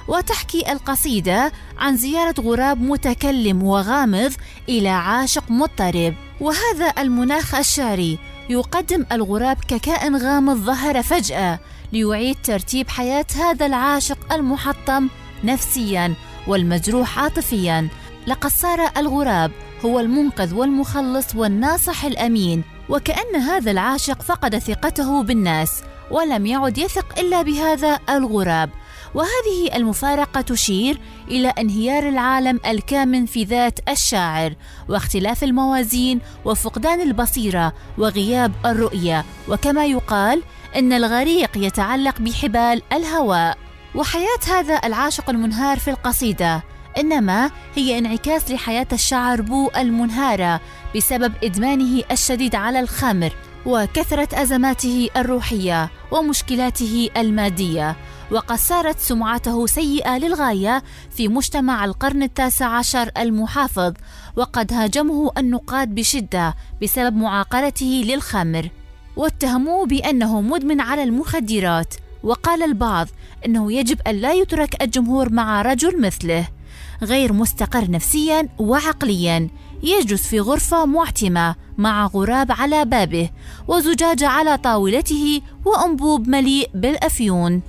وتحكي 0.09 0.73
القصيدة 0.73 1.53
عن 1.79 1.97
زيارة 1.97 2.35
غراب 2.41 2.81
متكلم 2.81 3.63
وغامض 3.63 4.33
إلى 4.69 4.89
عاشق 4.89 5.51
مضطرب. 5.51 6.15
وهذا 6.43 6.93
المناخ 6.99 7.55
الشعري 7.55 8.19
يقدم 8.51 9.07
الغراب 9.13 9.57
ككائن 9.69 10.17
غامض 10.17 10.57
ظهر 10.57 11.03
فجأة 11.03 11.59
ليعيد 11.93 12.37
ترتيب 12.45 12.89
حياة 12.89 13.27
هذا 13.37 13.67
العاشق 13.67 14.33
المحطم 14.33 15.09
نفسيا 15.45 16.15
والمجروح 16.47 17.19
عاطفيا. 17.19 17.89
لقد 18.27 18.51
صار 18.51 18.91
الغراب 18.97 19.51
هو 19.85 20.01
المنقذ 20.01 20.55
والمخلص 20.55 21.35
والناصح 21.35 22.05
الأمين 22.05 22.65
وكأن 22.89 23.37
هذا 23.37 23.71
العاشق 23.71 24.23
فقد 24.23 24.59
ثقته 24.59 25.23
بالناس 25.23 25.83
ولم 26.11 26.47
يعد 26.47 26.79
يثق 26.79 27.19
إلا 27.19 27.43
بهذا 27.43 27.99
الغراب. 28.11 28.71
وهذه 29.15 29.77
المفارقة 29.77 30.41
تشير 30.41 31.01
إلى 31.29 31.49
انهيار 31.49 32.09
العالم 32.09 32.61
الكامن 32.67 33.27
في 33.27 33.45
ذات 33.45 33.89
الشاعر 33.89 34.55
واختلاف 34.89 35.45
الموازين 35.45 36.21
وفقدان 36.45 37.01
البصيرة 37.01 37.73
وغياب 37.99 38.53
الرؤية. 38.67 39.25
وكما 39.49 39.87
يقال 39.87 40.43
إن 40.77 40.93
الغريق 40.93 41.51
يتعلق 41.57 42.21
بحبال 42.21 42.83
الهواء. 42.93 43.59
وحياة 43.95 44.43
هذا 44.49 44.81
العاشق 44.85 45.31
المنهار 45.31 45.79
في 45.79 45.91
القصيدة 45.91 46.63
إنما 46.99 47.51
هي 47.75 47.99
انعكاس 47.99 48.51
لحياة 48.51 48.87
الشاعر 48.93 49.41
بو 49.41 49.71
المنهارة 49.77 50.61
بسبب 50.97 51.33
إدمانه 51.45 52.03
الشديد 52.11 52.55
على 52.55 52.81
الخمر 52.81 53.33
وكثرة 53.67 54.29
أزماته 54.43 55.09
الروحية 55.17 55.91
ومشكلاته 56.11 57.11
المادية. 57.17 57.97
وقد 58.31 58.57
صارت 58.57 58.99
سمعته 58.99 59.67
سيئة 59.67 60.19
للغاية 60.19 60.83
في 61.11 61.29
مجتمع 61.29 61.85
القرن 61.85 62.23
التاسع 62.23 62.67
عشر 62.67 63.11
المحافظ 63.19 63.93
وقد 64.37 64.73
هاجمه 64.73 65.31
النقاد 65.39 65.95
بشدة 65.95 66.55
بسبب 66.83 67.17
معاقلته 67.17 68.03
للخمر. 68.07 68.69
واتهموه 69.17 69.87
بأنه 69.87 70.41
مدمن 70.41 70.81
على 70.81 71.03
المخدرات 71.03 71.95
وقال 72.23 72.63
البعض 72.63 73.09
إنه 73.47 73.73
يجب 73.73 74.01
أن 74.07 74.15
لا 74.15 74.33
يترك 74.33 74.83
الجمهور 74.83 75.33
مع 75.33 75.63
رجل 75.63 76.01
مثله 76.01 76.49
غير 77.03 77.33
مستقر 77.33 77.91
نفسيا 77.91 78.49
وعقليا. 78.59 79.49
يجلس 79.83 80.27
في 80.27 80.41
غرفة 80.41 80.87
معتمة 80.87 81.55
مع 81.79 82.07
غراب 82.07 82.53
على 82.53 82.85
بابه 82.85 83.31
وزجاجة 83.69 84.29
على 84.29 84.57
طاولته 84.57 85.41
وأنبوب 85.65 86.29
مليء 86.29 86.71
بالأفيون. 86.75 87.63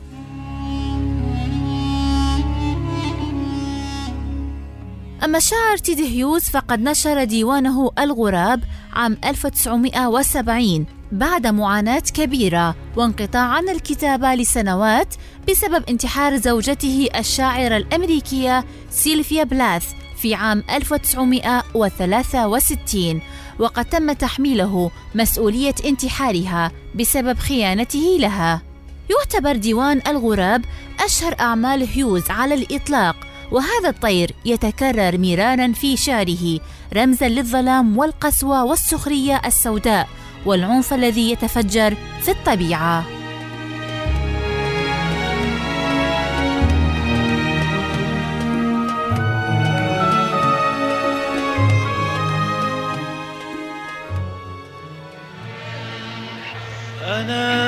أما 5.24 5.38
الشاعر 5.38 5.78
تيدي 5.78 6.07
هيوز 6.07 6.43
فقد 6.43 6.80
نشر 6.80 7.24
ديوانه 7.24 7.91
الغراب 7.99 8.63
عام 8.93 9.17
1970 9.26 10.86
بعد 11.11 11.47
معاناة 11.47 11.99
كبيرة 11.99 12.76
وانقطاع 12.95 13.41
عن 13.41 13.69
الكتابة 13.69 14.36
لسنوات 14.36 15.15
بسبب 15.49 15.84
انتحار 15.89 16.38
زوجته 16.38 17.09
الشاعرة 17.15 17.78
الأمريكية 17.78 18.65
سيلفيا 18.89 19.43
بلاث 19.43 19.86
في 20.17 20.36
عام 20.36 20.63
1963 20.69 23.21
وقد 23.59 23.86
تم 23.86 24.11
تحميله 24.11 24.91
مسؤولية 25.15 25.76
انتحارها 25.86 26.71
بسبب 26.95 27.39
خيانته 27.39 28.17
لها. 28.19 28.61
يعتبر 29.09 29.55
ديوان 29.55 30.01
الغراب 30.07 30.65
أشهر 31.05 31.36
أعمال 31.39 31.88
هيوز 31.88 32.30
على 32.30 32.53
الإطلاق 32.53 33.15
وهذا 33.54 33.89
الطير 33.89 34.32
يتكرر 34.45 35.18
مرارا 35.18 35.72
في 35.72 35.97
شعره 35.97 36.60
رمزا 36.93 37.28
للظلام 37.28 37.97
والقسوة 37.97 38.64
والسخرية 38.64 39.41
السوداء 39.45 40.08
والعنف 40.45 40.93
الذي 40.93 41.32
يتفجر 41.32 41.95
في 42.22 42.32
الطبيعة. 42.32 43.06
أنا 57.04 57.24
أنا 57.24 57.62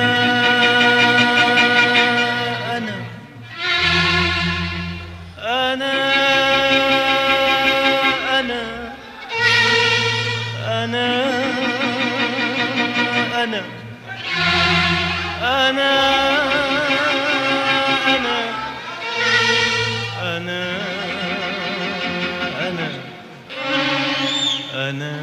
أنا 24.90 25.20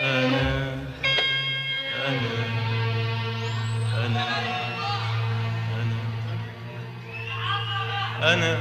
أنا 0.00 0.74
أنا 2.06 2.34
أنا 4.06 4.26
أنا 5.76 5.98
أنا 8.32 8.58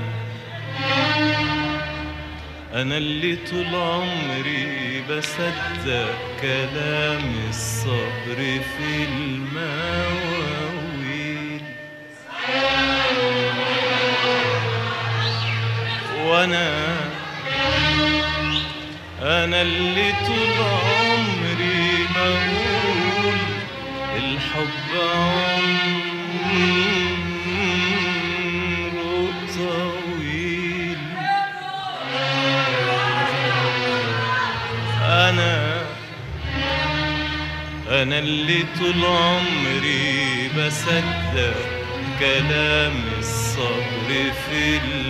أنا 2.74 2.98
اللي 2.98 3.36
طول 3.36 3.76
عمري 3.76 5.04
بصدق 5.10 6.16
كلام 6.42 7.34
الصبر 7.50 8.40
في 8.78 9.04
المواويل. 9.10 10.46
وأنا 16.26 16.95
أنا 19.26 19.62
اللي 19.62 20.12
طول 20.28 20.54
عمري 20.60 22.08
بقول 22.16 23.38
الحب 24.18 24.90
عمره 28.36 29.34
طويل. 29.58 30.98
أنا 35.02 35.82
أنا 37.90 38.20
اللي 38.20 38.64
طول 38.80 39.06
عمري 39.06 40.50
بصدق 40.58 41.56
كلام 42.20 42.94
الصبر 43.20 44.10
في 44.50 44.78
المواويل 44.78 45.05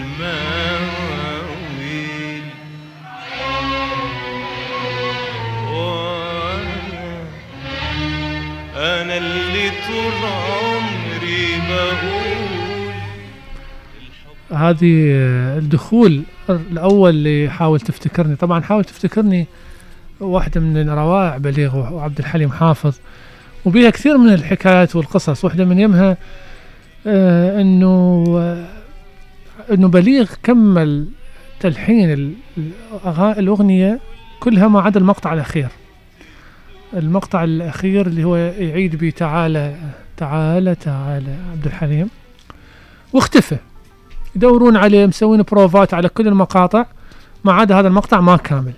طول 9.88 10.14
عمري 10.26 11.62
بقول 11.70 12.36
هذه 14.60 15.04
الدخول 15.58 16.24
الأول 16.50 17.10
اللي 17.10 17.50
حاول 17.50 17.80
تفتكرني. 17.80 18.36
طبعا 18.36 18.62
حاول 18.62 18.84
تفتكرني 18.86 19.46
واحدة 20.20 20.62
من 20.62 20.90
روائع 20.90 21.38
بليغ 21.38 21.94
وعبد 21.94 22.20
الحليم 22.20 22.52
حافظ 22.52 22.96
وبيها 23.66 23.90
كثير 23.90 24.18
من 24.18 24.34
الحكايات 24.34 24.96
والقصص. 24.96 25.46
واحدة 25.46 25.66
من 25.66 25.80
يمها 25.80 26.18
آه 27.08 27.62
إنه 27.62 28.24
آه 28.38 28.66
إنه 29.74 29.88
بليغ 29.88 30.30
كمل 30.44 31.08
تلحين 31.60 32.14
ال- 32.14 32.34
الأغا- 32.58 33.20
الأغنية 33.38 34.00
كلها 34.40 34.68
ما 34.68 34.82
عدا 34.82 35.00
المقطع 35.00 35.34
الأخير. 35.34 35.68
المقطع 36.96 37.44
الأخير 37.44 38.08
اللي 38.08 38.24
هو 38.24 38.36
يعيد 38.36 38.96
به 38.96 39.10
تعالى 39.10 39.76
تعالى 40.18 40.76
تعالى 40.76 41.36
عبد 41.52 41.66
الحليم. 41.66 42.10
واختفى. 43.14 43.58
يدورون 44.36 44.78
عليه 44.78 45.06
مسوين 45.06 45.42
بروفات 45.42 45.94
على 45.94 46.10
كل 46.10 46.28
المقاطع. 46.28 46.86
ما 47.44 47.54
عدا 47.54 47.80
هذا 47.80 47.88
المقطع 47.88 48.22
ما 48.22 48.38
كامل. 48.38 48.74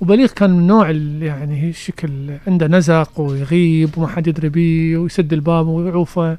وبليغ 0.00 0.28
كان 0.28 0.50
من 0.50 0.90
اللي 0.90 1.26
يعني 1.26 1.72
شكل 1.72 2.10
عنده 2.46 2.66
نزق 2.66 3.20
ويغيب 3.20 3.98
وما 3.98 4.08
حد 4.08 4.26
يدري 4.26 4.48
بيه 4.48 4.96
ويسد 4.96 5.32
الباب 5.32 5.66
ويعوفه. 5.66 6.38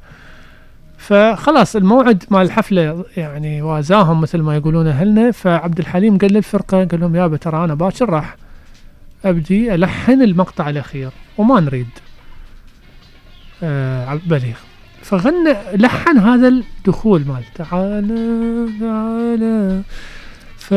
فخلاص 0.98 1.76
الموعد 1.76 2.24
مال 2.30 2.42
الحفلة 2.42 3.06
يعني 3.18 3.62
وازاهم 3.62 4.22
مثل 4.22 4.42
ما 4.42 4.56
يقولون 4.56 4.88
أهلنا. 4.88 5.32
فعبد 5.32 5.80
الحليم 5.80 6.18
قال 6.18 6.34
للفرقة 6.34 6.86
قال 6.86 7.00
لهم 7.00 7.16
يابا 7.16 7.38
ترى 7.38 7.64
أنا 7.64 7.74
باكر 7.74 8.10
راح. 8.10 8.36
أبدي 9.26 9.76
ألحن 9.76 10.22
المقطع 10.22 10.70
الأخير 10.70 11.12
وما 11.38 11.60
نريد. 11.60 11.90
آه 13.64 14.20
بليغ 14.26 14.58
فغنى 15.04 15.56
لحن 15.74 16.18
هذا 16.18 16.48
الدخول 16.48 17.26
مال 17.28 17.44
تعالى 17.56 18.70
تعالى. 18.80 19.82
ف 20.58 20.74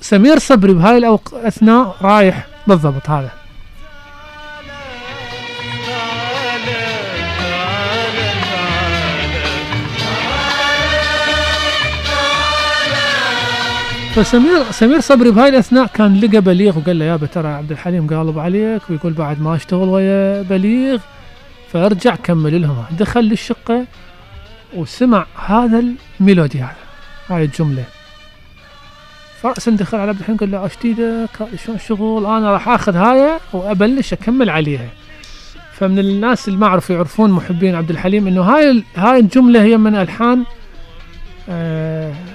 سمير 0.00 0.38
صبري 0.38 0.72
بهاي 0.72 0.98
الأثناء 0.98 1.96
رايح 2.02 2.46
بالضبط 2.66 3.10
هذا. 3.10 3.30
فسمير 14.16 14.62
سمير 14.70 15.00
صبري 15.00 15.30
بهاي 15.30 15.48
الأثناء 15.48 15.86
كان 15.86 16.20
لقى 16.20 16.40
بليغ 16.40 16.78
وقال 16.78 16.98
له 16.98 17.04
يابا 17.04 17.26
ترى 17.26 17.48
عبد 17.48 17.70
الحليم 17.70 18.06
قالب 18.06 18.38
عليك 18.38 18.82
ويقول 18.90 19.12
بعد 19.12 19.40
ما 19.40 19.56
اشتغل 19.56 19.88
ويا 19.88 20.42
بليغ. 20.42 20.98
فأرجع 21.72 22.14
كمل 22.14 22.62
لهم. 22.62 22.84
دخل 22.98 23.20
للشقة 23.20 23.84
وسمع 24.76 25.26
هذا 25.46 25.84
الميلودي 26.20 26.58
هذا 26.58 26.76
هاي 27.28 27.44
الجملة. 27.44 27.84
فرأسا 29.42 29.70
دخل 29.70 29.98
على 29.98 30.08
عبد 30.08 30.18
الحليم 30.18 30.38
قال 30.38 30.50
له 30.50 30.66
اشتيدك 30.66 31.30
شلون 31.64 31.76
الشغل 31.76 32.26
أنا 32.26 32.52
راح 32.52 32.68
آخذ 32.68 32.96
هاي 32.96 33.38
وأبلش 33.52 34.12
أكمل 34.12 34.50
عليها. 34.50 34.88
فمن 35.72 35.98
الناس 35.98 36.48
اللي 36.48 36.58
ما 36.58 36.66
عرفوا 36.66 36.94
يعرفون 36.96 37.30
محبين 37.30 37.74
عبد 37.74 37.90
الحليم 37.90 38.26
إنه 38.26 38.42
هاي 38.42 38.82
هاي 38.96 39.20
الجملة 39.20 39.62
هي 39.62 39.76
من 39.76 39.96
ألحان 39.96 40.44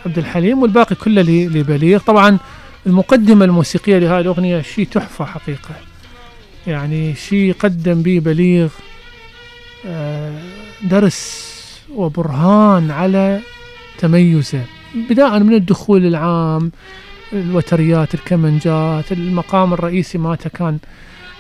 عبد 0.06 0.18
الحليم 0.18 0.62
والباقي 0.62 0.96
كله 0.96 1.22
لبليغ. 1.22 2.00
طبعا 2.00 2.38
المقدمة 2.88 3.46
الموسيقية 3.46 3.98
لهذه 4.00 4.20
الأغنية 4.20 4.62
شيء 4.62 4.88
تحفة 4.88 5.26
حقيقة. 5.26 5.76
يعني 6.68 7.16
شيء 7.16 7.54
قدم 7.54 8.02
به 8.02 8.20
بليغ 8.20 8.70
آه 9.86 10.40
درس 10.84 11.52
وبرهان 11.96 12.92
على 12.92 13.40
تميزه 13.98 14.62
بداء 15.10 15.40
من 15.40 15.54
الدخول 15.54 16.06
العام 16.06 16.72
الوتريات 17.34 18.14
الكمنجات 18.14 19.12
المقام 19.12 19.74
الرئيسي 19.74 20.18
مالته 20.18 20.50
كان 20.50 20.78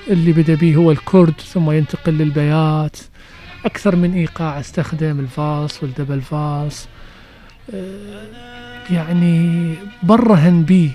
اللي 0.08 0.32
بدا 0.32 0.56
به 0.56 0.76
هو 0.76 0.92
الكرد 0.92 1.42
ثم 1.54 1.72
ينتقل 1.72 2.14
للبيات. 2.14 2.98
أكثر 3.66 3.96
من 3.96 4.14
إيقاع 4.14 4.60
استخدم 4.60 5.20
الفالس 5.20 5.84
والدبل 5.84 6.22
آه، 6.34 6.70
يعني 8.92 9.74
برهن 10.04 10.64
بي 10.64 10.92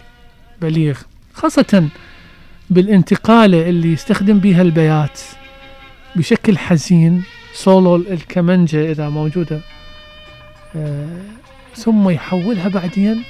بليغ 0.63 0.99
خاصة 1.35 1.89
بالانتقالة 2.71 3.69
اللي 3.69 3.93
يستخدم 3.93 4.39
بها 4.39 4.63
البيات 4.63 5.21
بشكل 6.17 6.59
حزين 6.59 7.23
سولو 7.55 7.97
الكمنجة 7.97 8.91
إذا 8.91 9.09
موجودة. 9.09 9.61
آه، 10.77 11.21
ثم 11.77 12.09
يحولها 12.11 12.69
بعدين 12.69 13.23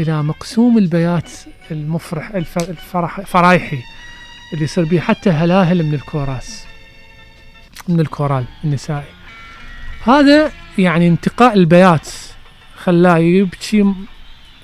إلى 0.00 0.22
مقسوم 0.22 0.78
البيات 0.78 1.30
المفرح 1.70 2.30
الف- 2.30 2.70
الفرح 2.70 3.20
فرايحي 3.20 3.78
اللي 4.52 4.64
يصير 4.64 4.84
بيه 4.84 5.00
حتى 5.00 5.30
هلاهل 5.30 5.82
من 5.82 5.94
الكوراس 5.94 6.64
من 7.88 8.00
الكورال 8.00 8.44
النسائي. 8.64 9.04
هذا 10.04 10.50
يعني 10.78 11.08
انتقاء 11.08 11.54
البيات 11.54 12.08
خلاه 12.86 13.18
يبكي 13.18 13.94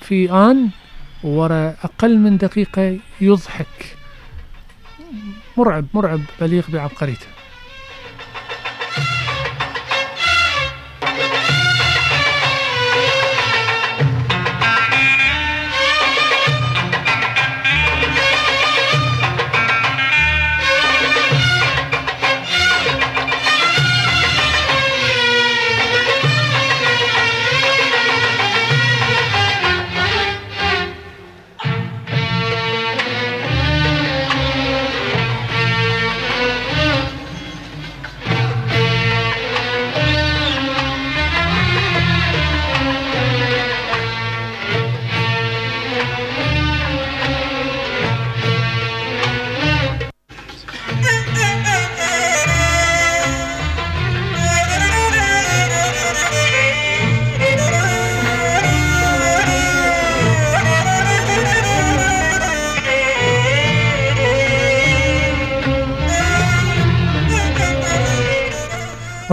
في 0.01 0.31
آن 0.31 0.69
ورا 1.23 1.75
أقل 1.83 2.17
من 2.17 2.37
دقيقة 2.37 2.99
يضحك. 3.21 3.97
مرعب 5.57 5.85
مرعب 5.93 6.21
بليغ 6.41 6.63
بعبقريته. 6.73 7.32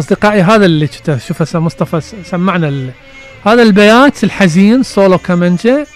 أصدقائي 0.01 0.42
هذا 0.42 0.66
اللي 0.66 0.86
شفته 0.86 1.18
شوف 1.18 1.42
هسه 1.42 1.59
مصطفى 1.59 2.01
سمعنا 2.24 2.68
ال... 2.68 2.90
هذا 3.46 3.62
البيات 3.62 4.24
الحزين 4.24 4.82
سولو 4.82 5.18
كمانجا 5.18 5.86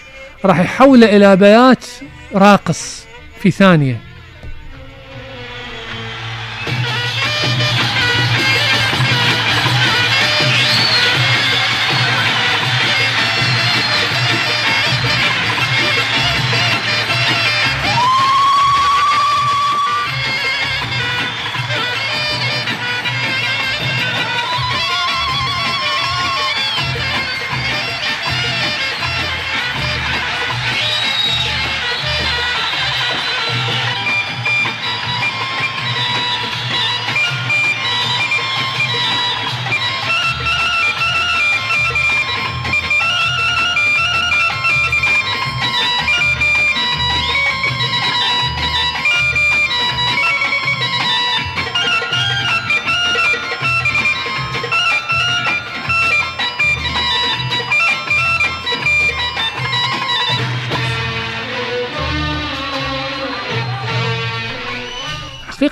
راح 0.44 0.60
يحوله 0.60 1.16
إلى 1.16 1.36
بيات 1.36 1.84
راقص 2.34 3.04
في 3.40 3.50
ثانية. 3.50 4.00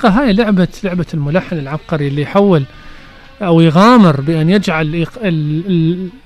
حقيقة 0.02 0.22
هاي 0.22 0.32
لعبة 0.32 0.68
لعبة 0.84 1.06
الملحن 1.14 1.58
العبقري 1.58 2.08
اللي 2.08 2.22
يحول 2.22 2.64
أو 3.42 3.60
يغامر 3.60 4.20
بأن 4.20 4.50
يجعل 4.50 5.06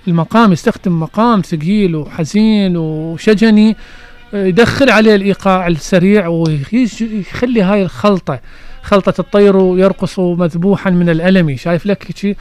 المقام 0.08 0.52
يستخدم 0.52 1.00
مقام 1.00 1.42
ثقيل 1.42 1.96
وحزين 1.96 2.76
وشجني 2.76 3.76
يدخل 4.32 4.90
عليه 4.90 5.14
الإيقاع 5.14 5.66
السريع 5.66 6.26
ويخلي 6.26 7.62
هاي 7.62 7.82
الخلطة 7.82 8.40
خلطة 8.82 9.14
الطير 9.18 9.56
يرقص 9.56 10.18
مذبوحا 10.18 10.90
من 10.90 11.08
الألم. 11.08 11.56
شايف 11.56 11.86
لك 11.86 12.16
شي 12.16 12.36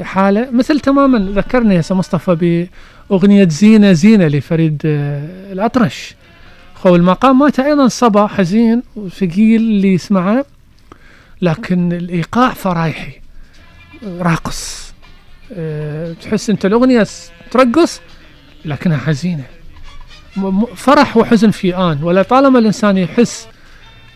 حالة؟ 0.00 0.48
مثل 0.52 0.80
تماما 0.80 1.18
ذكرني 1.18 1.74
يا 1.74 1.82
مصطفى 1.90 2.68
بأغنية 3.10 3.48
زينة 3.48 3.92
زينة 3.92 4.26
لفريد 4.26 4.80
الأطرش. 5.52 6.14
خو 6.74 6.96
المقام 6.96 7.38
مالته 7.38 7.66
أيضا 7.66 7.88
صبا 7.88 8.26
حزين 8.26 8.82
وثقيل 8.96 9.60
اللي 9.60 9.94
يسمعه. 9.94 10.44
لكن 11.42 11.92
الإيقاع 11.92 12.50
فرايحي 12.52 13.12
راقص. 14.02 14.92
أه 15.52 16.12
تحس 16.12 16.50
أنت 16.50 16.66
الأغنية 16.66 17.06
ترقص 17.50 18.00
لكنها 18.64 18.98
حزينة. 18.98 19.44
فرح 20.76 21.16
وحزن 21.16 21.50
في 21.50 21.76
آن. 21.76 22.02
ولا 22.02 22.22
طالما 22.22 22.58
الإنسان 22.58 22.98
يحس 22.98 23.48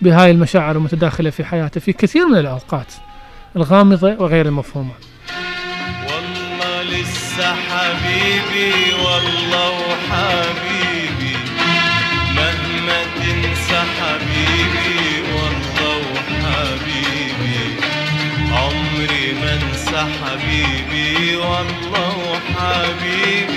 بهاي 0.02 0.30
المشاعر 0.30 0.76
المتداخلة 0.76 1.30
في 1.30 1.44
حياته 1.44 1.80
في 1.80 1.92
كثير 1.92 2.26
من 2.26 2.38
الأوقات 2.38 2.92
الغامضة 3.56 4.16
وغير 4.18 4.46
المفهومة. 4.46 4.92
والله 6.06 6.82
لسه 6.82 7.54
حبيبي 7.54 8.94
والله 8.94 9.70
وحبيبي. 9.70 10.63
والله 21.36 22.14
وحبيبي 22.30 23.53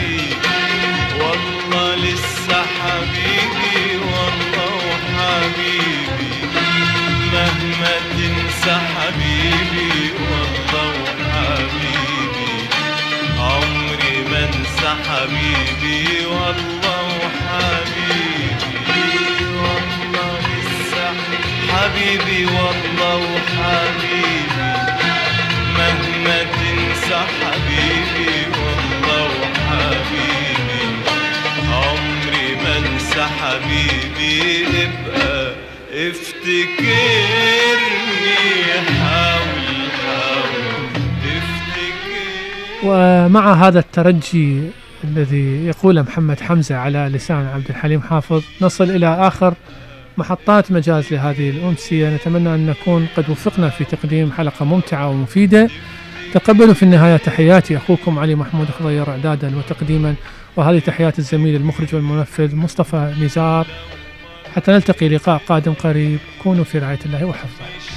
ومع 42.84 43.54
هذا 43.54 43.80
الترجي 43.80 44.62
الذي 45.04 45.66
يقوله 45.66 46.02
محمد 46.02 46.40
حمزة 46.40 46.76
على 46.76 47.10
لسان 47.14 47.46
عبد 47.46 47.70
الحليم 47.70 48.02
حافظ 48.02 48.44
نصل 48.62 48.90
إلى 48.90 49.28
آخر 49.28 49.54
محطات 50.18 50.72
مجاز 50.72 51.14
لهذه 51.14 51.50
الأمسية. 51.50 52.16
نتمنى 52.16 52.56
أن 52.56 52.66
نكون 52.66 53.08
قد 53.18 53.30
وفقنا 53.30 53.70
في 53.70 53.84
تقديم 53.84 54.32
حلقة 54.32 54.66
ممتعة 54.66 55.10
ومفيدة. 55.10 55.70
تقبلوا 56.34 56.74
في 56.74 56.84
النهاية 56.84 57.18
تحياتي. 57.18 57.78
أخوكم 57.78 58.20
علي 58.20 58.36
محمود 58.36 58.68
خضير 58.80 59.10
إعدادا 59.10 59.58
وتقديما. 59.58 60.16
وهذه 60.56 60.80
تحيات 60.80 61.20
الزميل 61.20 61.56
المخرج 61.56 61.96
والمنفذ 61.96 62.56
مصطفى 62.56 63.14
نزار 63.22 63.68
حتى 64.56 64.72
نلتقي 64.72 65.10
لقاء 65.10 65.38
قادم 65.38 65.74
قريب. 65.74 66.20
كونوا 66.44 66.64
في 66.64 66.80
رعاية 66.80 67.00
الله 67.06 67.26
وحفظه. 67.26 67.97